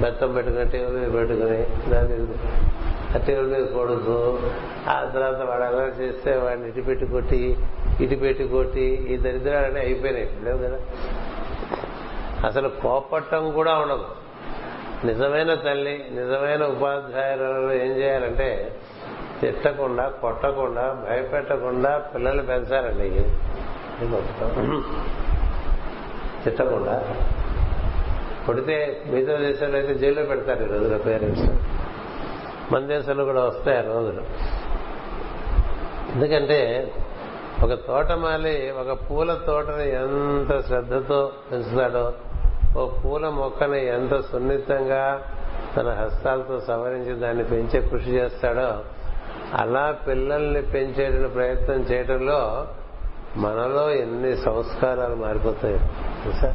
బెత్తం 0.00 0.32
పెట్టుకుంటే 0.32 0.84
పెట్టుకుని 1.08 1.90
దాని 1.90 2.26
టేబుల్ 3.16 3.50
మీద 3.50 3.64
కొడుతూ 3.64 4.38
ఆ 4.88 5.10
తర్వాత 5.14 5.48
వాడు 5.48 5.62
అలా 5.62 5.82
చేస్తే 5.82 6.36
వాడిని 6.36 6.68
ఇటు 6.68 6.80
పెట్టి 6.80 7.06
కొట్టి 7.06 7.58
ఇటు 8.00 8.14
పెట్టి 8.14 8.48
కొట్టి 8.48 8.80
ఈ 8.80 9.16
దరిద్రాలన్నీ 9.16 9.80
అయిపోయినాయి. 9.80 10.30
లేవు 10.44 10.58
కదా? 10.58 10.78
అసలు 12.44 12.68
కోపట్టం 12.68 13.50
కూడా 13.50 13.78
ఉండదు. 13.78 14.04
నిజమైన 15.04 15.54
తల్లి 15.54 16.04
నిజమైన 16.10 16.64
ఉపాధ్యాయులు 16.64 17.72
ఏం 17.72 17.90
చేయాలంటే 17.90 18.74
తిట్టకుండా 19.40 20.08
కొట్టకుండా 20.08 21.06
భయపెట్టకుండా 21.10 21.98
పిల్లలు 21.98 22.42
పెంచాలండి. 22.42 23.10
తిట్టకుండా. 26.44 27.16
కొడితే 28.46 29.02
మిగతా 29.06 29.36
దేశాలు 29.36 29.76
అయితే 29.76 29.94
జైల్లో 29.94 30.22
పెడతారు 30.22 30.64
ఈ 30.64 30.68
రోజున 30.68 30.96
పేరెంట్స్. 30.96 31.44
మన 32.72 32.86
దేశంలో 32.86 33.24
కూడా 33.24 33.44
వస్తాయి 33.44 33.78
ఆ 33.78 33.80
రోజులు. 33.80 34.22
ఎందుకంటే 36.14 36.92
ఒక 37.64 37.74
తోటమాలి 37.74 38.70
ఒక 38.70 39.10
పూల 39.10 39.34
తోటని 39.46 39.94
ఎంత 39.94 40.66
శ్రద్ధతో 40.66 41.32
పెంచుతాడో 41.52 42.12
ఓ 42.76 42.86
పూల 42.86 43.28
మొక్కని 43.28 43.86
ఎంత 43.86 44.20
సున్నితంగా 44.20 45.22
తన 45.76 45.88
హస్తాలతో 45.88 46.60
సవరించి 46.60 47.14
దాన్ని 47.14 47.44
పెంచే 47.44 47.80
కృషి 47.80 48.10
చేస్తాడో 48.10 48.84
అలా 49.54 49.92
పిల్లల్ని 49.92 50.62
పెంచే 50.62 51.28
ప్రయత్నం 51.28 51.76
చేయడంలో 51.76 52.68
మనలో 53.36 53.90
ఎన్ని 53.90 54.36
సంస్కారాలు 54.36 55.14
మారిపోతాయి 55.14 55.78
తెలుసా? 56.24 56.54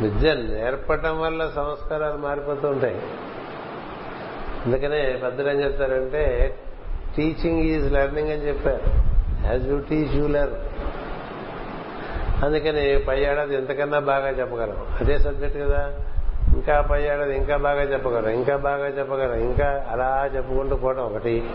విద్య 0.00 0.34
నేర్పటం 0.34 1.20
వల్ల 1.20 1.46
సంస్కారాలు 1.46 2.16
మారిపోతూ 2.18 2.68
ఉంటాయి. 2.68 3.02
అందుకనే 4.66 5.20
పెద్దలు 5.24 5.50
ఏం 5.50 5.62
చెప్తారంటే 5.64 6.54
టీచింగ్ 7.16 7.60
ఈజ్ 7.62 7.92
లెర్నింగ్ 7.92 8.28
అని 8.28 8.48
చెప్పారు. 8.48 9.10
As 9.52 9.66
you 9.66 9.78
teach 9.78 10.16
you 10.16 10.26
learn 10.26 10.54
అందుకని 12.44 12.98
పై 12.98 13.20
ఏడాది 13.20 13.56
ఎంతకన్నా 13.56 13.98
బాగా 13.98 14.28
చెప్పగలం. 14.28 14.76
అదే 15.00 15.18
సబ్జెక్ట్ 15.18 15.58
కదా. 15.58 15.92
ఇంకా 16.54 16.80
పై 16.80 17.02
ఏడాది 17.02 17.36
ఇంకా 17.36 17.56
బాగా 17.56 17.82
చెప్పగలం. 17.82 18.28
ఇంకా 18.28 18.56
బాగా 18.56 18.86
చెప్పగలం. 18.86 19.34
ఇంకా 19.34 19.86
అలా 19.90 20.30
చెప్పుకుంటూ 20.36 20.76
పోవడం 20.76 21.02
ఒకటి. 21.02 21.50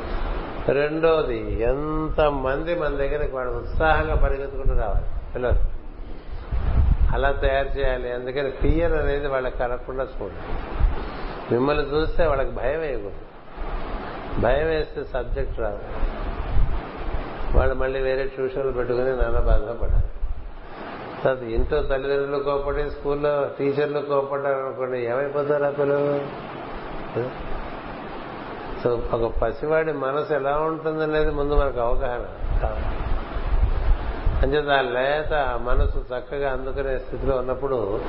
రెండోది 0.69 1.61
ఎంత 1.61 2.21
మంది 2.21 2.75
మన 2.75 2.87
దగ్గరికి 2.87 3.35
వాడు 3.35 3.49
ఉత్సాహంగా 3.49 4.15
పరిగెత్తుకుంటూ 4.15 4.81
రావాలి. 4.81 5.05
పిల్లలు. 5.33 5.75
అలా 7.13 7.31
తయారు 7.31 7.79
చేయాలి. 7.79 8.13
అందుకని 8.13 8.51
ఫియర్ 8.51 8.93
అనేది 8.93 9.27
వాళ్ళకి 9.27 9.57
కలగకుండా 9.57 10.03
చూడాలి. 10.03 10.74
మిమ్మల్ని 11.51 11.95
చూస్తే 11.95 12.25
వాళ్ళకి 12.25 12.51
భయం 12.51 12.79
వేయకూడదు. 12.79 13.21
భయం 14.41 14.67
వేస్తే 14.67 15.03
సబ్జెక్ట్ 15.03 15.60
రాదు. 15.60 15.79
వాళ్ళు 17.58 17.75
మళ్ళీ 17.75 18.01
వేరే 18.01 18.23
ట్యూషన్లు 18.23 18.71
పెట్టుకుని 18.71 19.10
నాన్న 19.10 19.39
బాధపడాలి. 19.39 20.03
తర్వాత 21.23 21.43
ఇంట్లో 21.43 21.81
తల్లిదండ్రులు 21.84 22.43
కోపడి 22.43 22.91
స్కూల్లో 22.91 23.49
టీచర్లు 23.60 23.99
కోపడ్డారు 23.99 24.65
అనుకోండి 24.65 25.05
ఏమైపోతారు 25.05 25.63
ఆ 25.63 25.69
పిల్లలు 25.69 26.21
సో 28.84 29.01
ఒక 29.13 29.34
పసివాడి 29.41 29.91
మనసు 29.91 30.34
ఎలా 30.34 30.58
ఉంటుందనేది 30.58 31.31
ముందు 31.31 31.53
మనకు 31.53 31.79
అవగాహన. 31.79 32.25
కావాలి 32.62 32.86
అంచేత 34.41 34.69
ఆ 34.69 34.81
లేత 34.81 35.60
మనసు 35.63 35.97
చక్కగా 36.13 36.51
అందుకునే 36.51 36.97
స్థితిలో 36.97 37.36
ఉన్నప్పుడు 37.38 38.01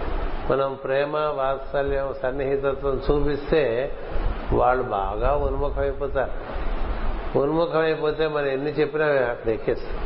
మనం 0.50 0.74
ప్రేమ 0.84 1.16
వాత్సల్యం 1.16 2.14
సన్నిహితత్వం 2.22 3.02
చూపిస్తే 3.10 3.92
వాళ్ళు 4.52 4.84
బాగా 4.84 5.36
ఉన్ముఖమైపోతారు. 5.36 6.32
ఉన్ముఖమైపోతే 7.38 8.26
మనం 8.26 8.46
ఎన్ని 8.46 8.70
చెప్పినా 8.70 9.06
అక్కడ 9.06 9.50
ఎక్కేస్తాం 9.50 10.00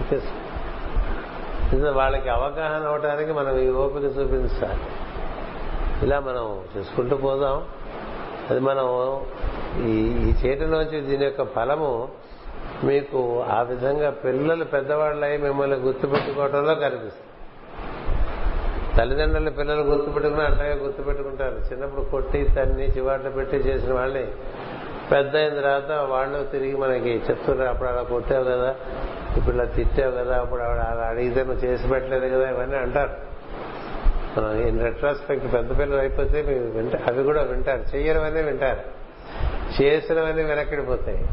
ఎక్కేస్తాం 0.00 1.96
వాళ్ళకి 1.96 2.28
అవగాహన 2.28 2.86
అవడానికి 2.86 3.32
మనం 3.32 3.58
ఈ 3.58 3.70
ఓపిక 3.70 4.04
చూపించాలి. 4.04 4.80
ఇలా 6.02 6.20
మనం 6.20 6.62
చేసుకుంటూ 6.76 7.16
పోదాం. 7.16 7.64
అది 8.50 8.60
మనం 8.60 9.20
ఈ 9.86 10.00
ఈ 10.00 10.32
చేయటంలోంచి 10.32 11.00
దీని 11.00 11.24
యొక్క 11.24 11.44
ఫలము 11.44 12.08
మీకు 12.84 13.44
ఆ 13.48 13.62
విధంగా 13.62 14.10
పిల్లలు 14.10 14.64
పెద్దవాళ్ళై 14.64 15.36
మిమ్మల్ని 15.36 15.76
గుర్తుపెట్టుకోవటంలో 15.76 16.74
కనిపిస్తుంది. 16.74 17.31
తల్లిదండ్రులు 18.96 19.50
పిల్లలు 19.50 19.80
గుర్తుపెట్టుకుని 19.80 20.42
అంటగా 20.42 20.74
గుర్తుపెట్టుకుంటారు. 20.74 21.60
చిన్నప్పుడు 21.72 22.00
కొట్టి 22.00 22.44
తన్ని 22.44 22.86
చివాట్లు 22.86 23.30
పెట్టి 23.30 23.56
చేసిన 23.56 23.94
వాళ్ళని 23.94 24.26
పెద్ద 25.12 25.36
అయిన 25.36 25.54
తర్వాత 25.54 25.92
వాళ్ళు 26.10 26.44
తిరిగి 26.52 26.76
మనకి 26.76 27.22
చెప్తున్నారు 27.30 27.70
అప్పుడు 27.70 27.88
అలా 27.88 28.02
కొట్టావు 28.02 28.44
కదా 28.44 28.74
ఇప్పుడు 29.36 29.54
ఇలా 29.54 29.64
తిట్టావు 29.64 30.12
కదా 30.12 30.38
అప్పుడు 30.38 30.62
ఆవిడ 30.62 30.80
అలా 30.80 31.02
అడిగితే 31.02 31.44
నువ్వు 31.44 31.64
చేసి 31.64 31.88
పెట్టలేదు 31.88 32.34
కదా 32.34 32.50
ఇవన్నీ 32.50 32.76
అంటారు. 32.76 33.32
ఇన్ 34.40 34.82
రెట్రాస్పెక్ట్ 34.82 35.54
పెద్ద 35.54 35.78
పిల్లలు 35.78 36.00
అయిపోతే 36.00 36.42
మీరు 36.42 36.64
వింట 36.64 36.96
అవి 36.96 37.22
కూడా 37.22 37.42
వింటారు. 37.42 37.96
చెయ్యనివన్నీ 37.96 38.42
వింటారు. 38.42 38.80
చేసినవన్నీ 39.82 40.42
వెనక్కిడిపోతాయి. 40.42 41.28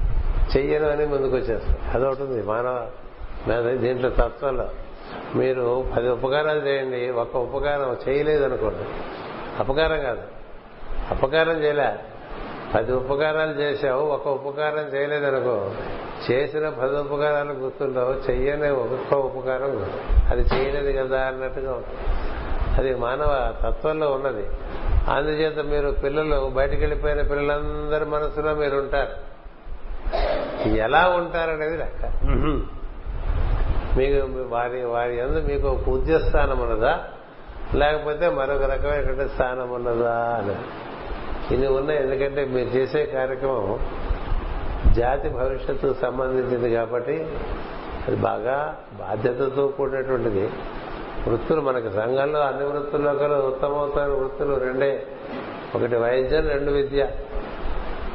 చెయ్యనివన్నీ 0.58 1.06
ముందుకు 1.06 1.36
వచ్చేస్తాయి 1.36 1.80
అదొకటి 1.94 2.24
ఉంది. 2.24 2.48
మానవ 2.48 2.88
దీంట్లో 3.76 4.10
తత్వంలో. 4.10 4.70
మీరు 5.36 5.86
పది 5.98 6.10
ఉపకారాలు 6.10 6.60
చేయండి 6.60 7.10
ఒక 7.10 7.36
ఉపకారం 7.36 7.98
చేయలేదు 8.08 8.44
అనుకోండి 8.44 8.84
అపకారం 9.60 10.02
కాదు. 10.04 10.22
అపకారం 11.10 11.64
చేయలే. 11.64 12.00
పది 12.76 12.94
ఉపకారాలు 12.94 13.52
చేశావు 13.52 14.02
ఒక 14.02 14.28
ఉపకారం 14.28 14.96
చేయలేదనుకో 14.96 15.72
చేసిన 16.32 16.70
పది 16.70 16.98
ఉపకారాలు 16.98 17.54
గుర్తుండవు 17.54 18.32
చెయ్యని 18.32 18.70
ఒక్క 18.70 19.14
ఉపకారం 19.14 19.92
అది 20.30 20.42
చేయలేదు 20.42 21.06
కదా 21.06 21.22
అన్నట్టుగా 21.22 21.82
అది 22.78 22.96
మానవ 22.96 23.54
తత్వంలో 23.64 24.12
ఉన్నది. 24.12 24.48
అందుచేత 25.12 25.60
మీరు 25.60 25.92
పిల్లలు 25.92 26.50
బయటికి 26.50 26.82
వెళ్ళిపోయిన 26.82 27.22
పిల్లలందరి 27.22 28.06
మనసులో 28.06 28.56
మీరు 28.56 28.78
ఉంటారు. 28.78 29.30
ఎలా 30.70 31.08
ఉంటారనేది 31.08 31.78
లెక్క. 31.78 32.12
మీకు 33.98 34.44
వారి 34.50 34.86
వారి 34.86 35.18
ఎందు 35.18 35.40
మీకు 35.40 35.76
పూజ్య 35.88 36.20
స్థానం 36.20 36.60
ఉన్నదా? 36.60 37.04
లేకపోతే 37.76 38.30
మరొక 38.30 38.64
రకమైనటువంటి 38.64 39.34
స్థానం 39.34 39.70
ఉన్నదా 39.72 40.44
అని. 40.44 40.56
ఇన్ని 41.54 41.68
ఉన్నాయి 41.68 42.00
ఎందుకంటే 42.00 42.46
మీరు 42.46 42.68
చేసే 42.70 43.06
కార్యక్రమం 43.06 43.80
జాతి 44.94 45.30
భవిష్యత్తుకు 45.30 45.94
సంబంధించింది 46.02 46.76
కాబట్టి 46.76 47.28
అది 48.08 48.16
బాగా 48.16 48.78
బాధ్యతతో 48.94 49.68
కూడినటువంటిది. 49.68 50.50
వృత్తులు 51.28 51.62
మనకి 51.62 51.90
సంఘంలో 51.90 52.40
అన్ని 52.40 52.66
వృత్తుల్లో 52.66 53.14
కల 53.14 53.34
ఉత్తమోత్తమైన 53.34 54.10
వృత్తులు 54.10 54.56
రెండే. 54.56 55.08
ఒకటి 55.76 55.96
వైద్యం 55.96 56.48
రెండు 56.48 56.72
విద్య. 56.72 57.08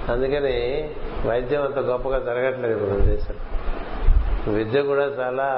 అందుకని 0.09 0.91
వైద్యం 1.27 1.63
అంత 1.63 1.79
గొప్పగా 1.79 2.19
జరగట్లేదు 2.19 2.87
మన 2.87 3.05
దేశంలో. 3.05 3.54
విద్య 4.51 4.83
కూడా 4.83 5.03
చాలా 5.03 5.49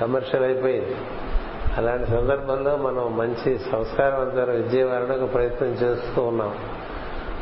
కమర్షియల్ 0.00 0.44
అయిపోయింది. 0.44 0.96
అలాంటి 1.76 2.10
సందర్భంలో 2.10 2.76
మనం 2.76 3.16
మంచి 3.16 3.58
సంస్కారవంతమైన 3.58 4.50
విద్య 4.50 4.84
వారడానికి 4.84 5.26
ప్రయత్నం 5.26 5.68
చేస్తూ 5.68 6.22
ఉన్నాం. 6.22 6.56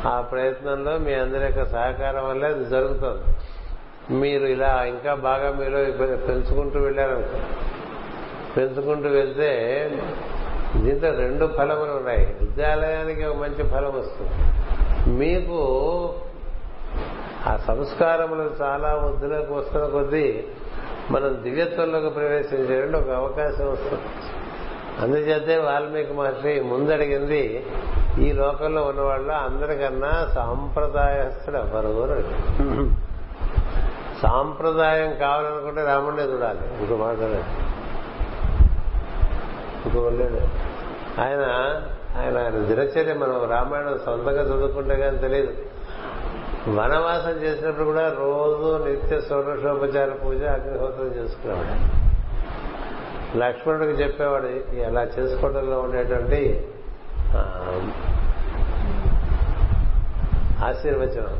ఆ 0.05 0.21
ప్రయత్నంలో 0.21 0.97
మీ 0.97 1.13
అందరి 1.13 1.43
యొక్క 1.43 1.65
సహకారం 1.65 2.29
వల్లే 2.29 2.47
అది 2.47 2.65
జరుగుతుంది. 2.65 3.35
మీరు 4.15 4.45
ఇలా 4.45 4.83
ఇంకా 4.83 5.13
బాగా 5.13 5.51
మీలో 5.51 5.77
పెంచుకుంటూ 6.17 6.79
వెళ్ళారనుకో 6.79 7.39
పెంచుకుంటూ 8.57 9.09
వెళ్తే 9.09 9.49
దీంతో 10.75 11.09
రెండు 11.09 11.47
ఫలములు 11.57 11.91
ఉన్నాయి. 11.91 12.37
విద్యాలయానికి 12.41 13.25
ఒక 13.25 13.35
మంచి 13.35 13.63
ఫలం 13.63 13.93
వస్తుంది. 13.95 14.31
మీకు 15.19 15.59
ఆ 17.47 17.57
సంస్కారములు 17.57 18.53
చాలా 18.61 18.95
వద్దులోకి 18.95 19.53
వస్తున్న 19.53 19.87
కొద్దీ 19.87 20.43
మనం 21.11 21.39
దివ్యత్వంలోకి 21.43 22.09
ప్రవేశించేటువంటి 22.09 22.97
ఒక 22.97 23.15
అవకాశం 23.15 23.71
వస్తుంది. 23.71 24.01
అందుచేతే 25.01 25.57
వాల్మీకి 25.57 26.13
మహర్షి 26.13 26.61
ముందడిగింది 26.61 27.67
ఈ 28.19 28.31
లోకంలో 28.31 28.81
ఉన్న 28.81 29.01
వాళ్ళు 29.01 29.31
అందరికన్నా 29.31 30.27
సాంప్రదాయస్తుడు 30.35 31.57
ఎవరు 31.57 32.11
అని 32.11 32.89
సాంప్రదాయం 34.21 35.15
కావాలనుకుంటే 35.15 35.85
రాముడినే 35.85 36.23
చూడాలి. 36.23 36.59
ఇంకో 36.81 36.95
మాట్లాడలేదు 36.95 37.45
ఇంకో 39.85 40.09
లేదు. 40.09 40.47
ఆయన 41.21 41.41
ఆయన 42.17 42.37
ఆయన 42.37 42.49
దినచర్య 42.49 43.13
మనం 43.13 43.49
రామాయణం 43.49 43.99
సొంతంగా 44.05 44.41
చదువుకుంటే 44.41 44.95
కానీ 44.95 45.17
తెలియదు 45.17 45.53
వనవాసం 46.69 47.31
చేసినప్పుడు 47.31 47.85
కూడా 47.85 48.03
రోజు 48.19 48.85
నిత్య 48.85 49.21
షోడశోపచార 49.29 50.09
పూజ 50.09 50.43
అగ్నిహోత్రం 50.43 51.07
చేసుకునేవాడు. 51.17 51.75
లక్ష్మణుడికి 53.37 54.03
చెప్పేవాడు 54.03 54.47
అలా 54.83 55.03
చేసుకోవడంలో 55.03 55.79
ఉండేటువంటి 55.79 56.67
ఆశీర్వచనం. 60.65 61.37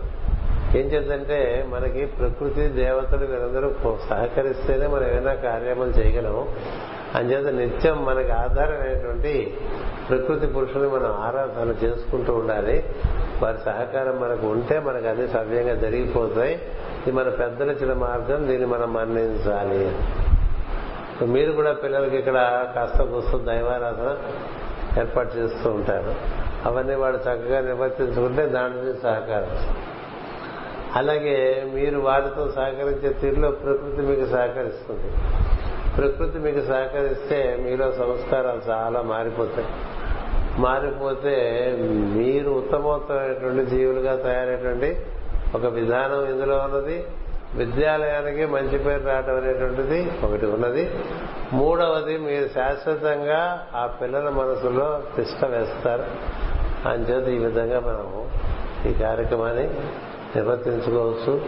ఏం 0.80 0.86
చేద్దంటే 0.86 1.66
మనకి 1.70 2.06
ప్రకృతి 2.06 2.68
దేవతలు 2.68 3.26
వీరందరూ 3.26 3.98
సహకరిస్తేనే 4.10 4.88
మనం 4.88 5.08
ఏమైనా 5.08 5.34
కార్యములు 5.34 5.90
చేయగలము. 5.90 6.56
అంచేత 7.16 7.48
నిత్యం 7.48 8.06
మనకి 8.06 8.32
ఆధారమైనటువంటి 8.32 9.58
ప్రకృతి 10.10 10.48
పురుషుని 10.48 10.88
మనం 10.88 11.12
ఆరాధన 11.20 11.86
చేసుకుంటూ 11.86 12.34
ఉండాలి. 12.34 12.86
వారి 13.42 13.58
సహకారం 13.66 14.22
మనకు 14.22 14.48
ఉంటే 14.48 14.80
మనకు 14.80 15.08
అన్ని 15.08 15.28
సవ్యంగా 15.28 15.76
జరిగిపోతాయి. 15.76 16.54
ఇది 17.08 17.12
మన 17.12 17.30
పెద్దలు 17.30 17.72
ఇచ్చిన 17.72 17.94
మార్గం 17.94 18.48
దీన్ని 18.48 18.68
మనం 18.68 18.94
మన్నించాలి. 18.94 19.96
మీరు 21.26 21.52
కూడా 21.52 21.74
పిల్లలకి 21.74 22.18
ఇక్కడ 22.18 22.66
కాస్త 22.76 23.04
కూస్తూ 23.04 23.38
దైవారాధన 23.38 24.18
ఏర్పాటు 25.00 25.38
చేస్తూ 25.38 25.70
ఉంటారు. 25.70 26.16
అవన్నీ 26.66 26.96
వాడు 26.96 27.18
చక్కగా 27.18 27.60
నిర్వర్తించుకుంటే 27.60 28.46
దాని 28.46 29.02
సహకారం. 29.02 29.76
అలాగే 30.96 31.72
మీరు 31.74 32.00
వారితో 32.00 32.52
సహకరించే 32.52 33.14
తీరులో 33.14 33.52
ప్రకృతి 33.52 34.02
మీకు 34.02 34.26
సహకరిస్తుంది. 34.26 35.12
ప్రకృతి 36.02 36.40
మీకు 36.40 36.62
సహకరిస్తే 36.66 37.58
మీలో 37.60 37.92
సంస్కారాలు 37.92 38.72
చాలా 38.72 39.02
మారిపోతాయి. 39.02 39.68
మారిపోతే 40.62 41.76
మీరు 41.90 42.52
ఉత్తమోత్తమైనటువంటి 42.52 43.66
జీవులుగా 43.66 44.16
తయారైనటువంటి 44.16 44.98
ఒక 45.56 45.66
విధానం 45.66 46.26
ఇందులో 46.26 46.58
ఉన్నది. 46.58 47.06
విద్యాలయానికి 47.56 48.46
మంచి 48.46 48.78
పేరు 48.78 49.04
రావడం 49.04 49.38
అనేటువంటిది 49.38 50.12
ఒకటి 50.24 50.46
ఉన్నది. 50.46 50.92
మూడవది 51.54 52.18
మీరు 52.18 52.48
శాశ్వతంగా 52.48 53.68
ఆ 53.76 53.86
పిల్లల 53.86 54.30
మనసులో 54.30 55.04
తిష్ట 55.16 55.46
వేస్తారు. 55.46 56.06
అంచేత 56.88 57.42
ఈ 57.42 57.46
విధంగా 57.46 57.80
మనము 57.80 58.30
ఈ 58.90 58.94
కార్యక్రమాన్ని 58.94 59.64
నిర్వర్తించుకోవచ్చు. 60.36 61.42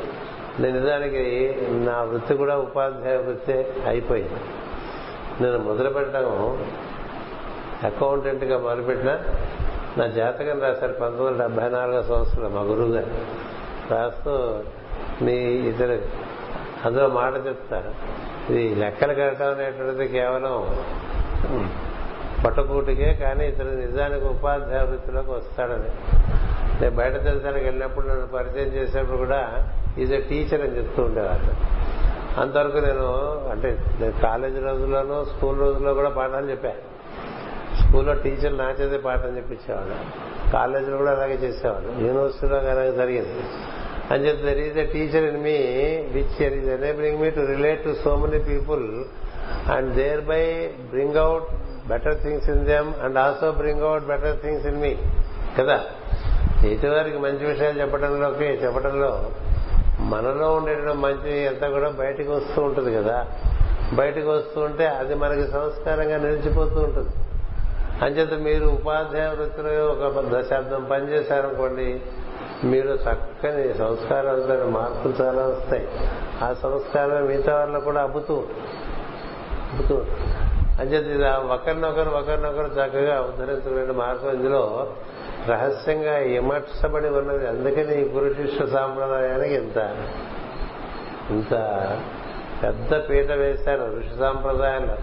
నిజానికి 0.59 1.55
నా 1.85 2.01
వృత్తి 2.01 2.33
కూడా 2.33 2.57
ఉపాధ్యాయ 2.57 3.17
వృత్తి 3.17 3.65
అయిపోయింది. 3.87 4.41
నేను 5.41 5.57
మొదలు 5.57 5.89
పెట్టడం 5.89 6.57
అకౌంటెంట్ 7.83 8.43
మొదలుపెట్టిన 8.43 9.19
నా 9.97 10.07
జాతకం 10.07 10.61
రాశారు 10.61 10.93
పంతొమ్మిది 10.93 11.23
వందల 11.23 11.41
డెబ్బై 11.41 11.69
నాలుగో 11.69 12.01
సంవత్సరం 12.03 12.53
మా 12.55 12.61
గురువు 12.61 12.91
గారు 12.91 13.11
రాస్తూ 13.91 14.63
నీ 15.21 15.35
ఇతరు 15.41 16.01
అందులో 16.85 17.07
మాట 17.07 17.33
చెప్తారు. 17.47 17.91
ఇది 18.49 18.75
లెక్కలు 18.75 19.13
కట్టడం 19.13 19.51
అనేటువంటిది 19.51 20.07
కేవలం 20.07 20.75
పట్టుకూటికే 22.45 23.13
కానీ 23.13 23.47
ఇతను 23.47 23.71
నిజానికి 23.71 24.25
ఉపాధ్యాయ 24.25 24.83
వృత్తిలోకి 24.85 25.31
వస్తాడని. 25.31 25.91
నేను 26.81 26.95
బయట 26.95 27.13
దేశానికి 27.13 27.65
వెళ్ళినప్పుడు 27.65 28.07
నన్ను 28.07 28.27
పరిచయం 28.27 28.67
చేసేప్పుడు 28.67 29.17
కూడా 29.17 29.73
ఈజ్ 29.97 30.13
ఎ 30.13 30.19
టీచర్ 30.19 30.61
అని 30.61 30.77
చెప్తూ 30.77 31.03
ఉండేవాళ్ళు 31.03 31.53
అంతవరకు 32.41 32.77
నేను 32.77 33.07
అంటే 33.51 33.77
కాలేజ్ 34.21 34.63
రోజుల్లోనూ 34.63 35.25
స్కూల్ 35.25 35.59
రోజుల్లో 35.59 35.93
కూడా 35.93 36.09
పాఠాలు 36.09 36.49
చెప్పాను 36.49 36.93
స్కూల్లో 37.79 38.13
టీచర్ 38.13 38.57
నా 38.57 38.69
చేతే 38.69 38.97
పాఠం 38.97 39.37
చెప్పించేవాడు. 39.37 39.95
కాలేజీలో 40.51 40.97
కూడా 40.97 41.11
అలాగే 41.11 41.33
చేసేవాడు. 41.33 42.05
యూనివర్సిటీలో 42.05 42.55
అలాగే 42.57 42.91
జరిగింది. 42.91 43.43
అని 44.13 44.27
చెప్పి 44.27 44.43
there 44.43 44.57
is 44.57 44.77
a 44.77 44.85
teacher 44.85 45.23
in 45.23 45.43
me 45.43 45.57
which 46.11 46.41
is 46.41 46.69
enabling 46.69 47.21
me 47.21 47.29
to 47.29 47.39
relate 47.39 47.83
to 47.83 47.95
so 48.03 48.15
many 48.15 48.39
people 48.43 49.05
and 49.71 49.93
there 49.93 50.21
by 50.21 50.67
bring 50.89 51.15
out 51.15 51.43
better 51.87 52.21
things 52.21 52.49
in 52.49 52.65
them 52.65 52.93
and 53.03 53.17
also 53.17 53.51
bring 53.51 53.81
out 53.81 54.03
better 54.03 54.39
things 54.41 54.65
in 54.65 54.81
me 54.81 54.95
కదా? 55.59 55.79
ఎదుటివారికి 56.65 57.17
మంచి 57.17 57.45
విషయాలు 57.45 57.81
చెప్పడంలోకి 57.81 58.45
చెప్పడంలో 58.65 59.31
మనలో 60.03 60.53
ఉండేటువంటి 60.53 60.97
మంచి 60.97 61.47
అంతా 61.47 61.69
కూడా 61.69 61.89
బయటకు 61.89 62.31
వస్తూ 62.31 62.61
ఉంటుంది 62.61 62.95
కదా. 62.95 63.27
బయటకు 63.93 64.29
వస్తూ 64.29 64.61
ఉంటే 64.61 64.87
అది 64.87 65.15
మనకి 65.15 65.47
సంస్కారంగా 65.47 66.17
నిలిచిపోతూ 66.17 66.79
ఉంటుంది. 66.79 67.09
అంచేత 68.05 68.33
మీరు 68.33 68.65
ఉపాధ్యాయ 68.65 69.27
వృత్తిలో 69.27 69.85
ఒక 69.85 70.25
దశాబ్దం 70.37 70.87
పనిచేశారనుకోండి 70.91 72.01
మీరు 72.63 72.89
చక్కని 72.89 73.73
సంస్కారాలు 73.73 74.67
మార్పులు 74.67 75.13
చాలా 75.23 75.41
వస్తాయి. 75.41 75.87
ఆ 76.41 76.53
సంస్కారం 76.53 77.25
మిగతా 77.25 77.55
వాళ్ళలో 77.55 77.79
కూడా 77.79 78.01
అబ్బుతూ 78.01 78.43
అబ్బుతూ 79.73 79.95
అంచేత 80.79 81.07
ఇది 81.07 81.23
ఒకరినొకరు 81.53 82.09
ఒకరినొకరు 82.09 82.67
చక్కగా 82.67 83.21
ఉద్ధరించుకునే 83.21 83.93
మార్గం 83.93 84.35
ఇందులో 84.35 84.87
రహస్యంగా 85.49 86.17
ఇమర్చబడి 86.17 87.09
ఉన్నది? 87.09 87.47
అందుకని 87.47 88.01
ఈ 88.01 88.07
పురుషిష్ట 88.07 88.63
సాంప్రదాయానికి 88.63 89.55
ఇంత 89.55 89.77
ఇంత 91.29 91.51
పెద్ద 92.63 93.09
పీట 93.09 93.31
వేశారు 93.31 93.97
ఋషి 93.97 94.19
సాంప్రదాయంలో. 94.19 94.95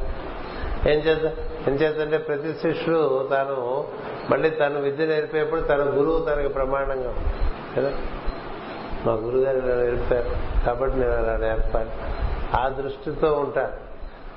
ఏం 0.90 0.98
చేద్దాం 0.98 1.32
ఏం 1.68 1.74
చేద్దంటే 1.74 2.18
ప్రతి 2.18 2.52
శిష్యుడు 2.52 3.28
తాను 3.30 3.84
మళ్ళీ 4.30 4.50
తను 4.50 4.80
విద్య 4.80 5.06
నేర్పేప్పుడు 5.06 5.60
తన 5.60 5.80
గురువు 5.80 6.24
తనకి 6.24 6.48
ప్రమాణంగా 6.48 7.14
కదా? 7.76 7.92
మా 9.06 9.12
గురుగారు 9.12 9.58
ఇలా 9.58 9.74
నేర్పారు. 9.74 10.30
కాబట్టి 10.66 10.98
నేను 10.98 11.12
అలా 11.12 11.36
నేర్పాలి. 11.36 11.90
ఆ 12.54 12.68
దృష్టితో 12.68 13.32
ఉంటాను 13.32 13.90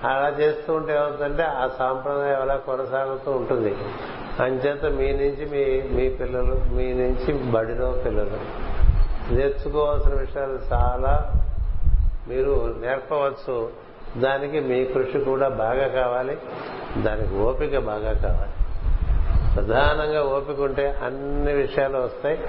అలా 0.07 0.29
చేస్తూ 0.39 0.73
ఉంటే 0.73 0.95
ఏమవుతుందంటే 0.95 1.43
ఆ 1.43 1.69
సాంప్రదాయం 1.79 2.41
అలా 2.41 2.55
కొనసాగుతూ 2.55 3.31
ఉంటుంది. 3.31 3.75
అంచేత 4.39 4.85
మీ 4.85 5.11
నుంచి 5.11 5.45
మీ 5.45 5.95
మీ 5.95 6.09
పిల్లలు 6.09 6.73
మీ 6.73 6.93
నుంచి 6.93 7.33
బడిలో 7.33 7.91
పిల్లలు. 7.91 8.37
నేర్చుకోవాల్సిన 9.33 10.13
విషయాలు 10.13 10.59
చాలా 10.73 11.31
మీరు 12.27 12.75
నేర్పవచ్చు. 12.81 13.69
దానికి 14.17 14.59
మీ 14.59 14.85
కృషి 14.85 15.19
కూడా 15.19 15.47
బాగా 15.47 15.87
కావాలి. 15.87 16.37
దానికి 17.01 17.35
ఓపిక 17.35 17.77
బాగా 17.77 18.13
కావాలి. 18.13 18.51
ప్రధానంగా 19.55 20.23
ఓపిక 20.23 20.61
ఉంటే 20.61 20.95
అన్ని 21.03 21.53
విషయాలు 21.53 21.97
వస్తాయి. 21.97 22.39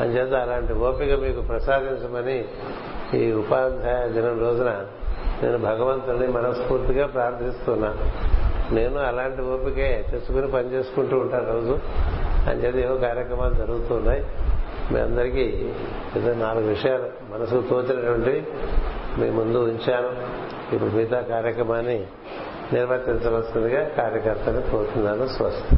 అంచేత 0.00 0.34
అలాంటి 0.34 0.72
ఓపిక 0.72 1.18
మీకు 1.18 1.40
ప్రసాదించమని 1.40 2.44
ఈ 3.14 3.32
ఉపాధ్యాయ 3.32 4.08
దినం 4.08 4.40
రోజున 4.40 4.86
నేను 5.42 5.58
భగవంతుడిని 5.58 6.26
మనస్ఫూర్తిగా 6.26 7.06
ప్రార్థిస్తున్నాను 7.06 8.26
నేను 8.72 8.98
అలాంటి 8.98 9.42
ఓపికే 9.42 10.04
తెచ్చుకుని 10.10 10.50
పనిచేసుకుంటూ 10.52 11.18
ఉంటాను 11.18 11.52
రోజు. 11.52 11.78
అంచేత 12.50 12.76
ఏవో 12.76 12.96
కార్యక్రమాలు 12.96 13.54
జరుగుతున్నాయి. 13.54 14.26
మీ 14.92 15.00
అందరికీ 15.00 15.72
ఏదో 16.16 16.34
నాలుగు 16.34 16.68
విషయాలు 16.68 17.34
మనసుకు 17.34 17.60
తోచినటువంటి 17.60 18.46
మీ 19.18 19.30
ముందు 19.30 19.58
ఉంచాను. 19.58 20.12
ఇప్పుడు 20.74 20.90
మిగతా 20.90 21.20
కార్యక్రమాన్ని 21.20 22.06
నిర్వర్తించవలసిందిగా 22.72 23.88
కార్యకర్తను 23.88 24.62
కోరుతున్నాను. 24.72 25.26
స్వస్తి. 25.26 25.76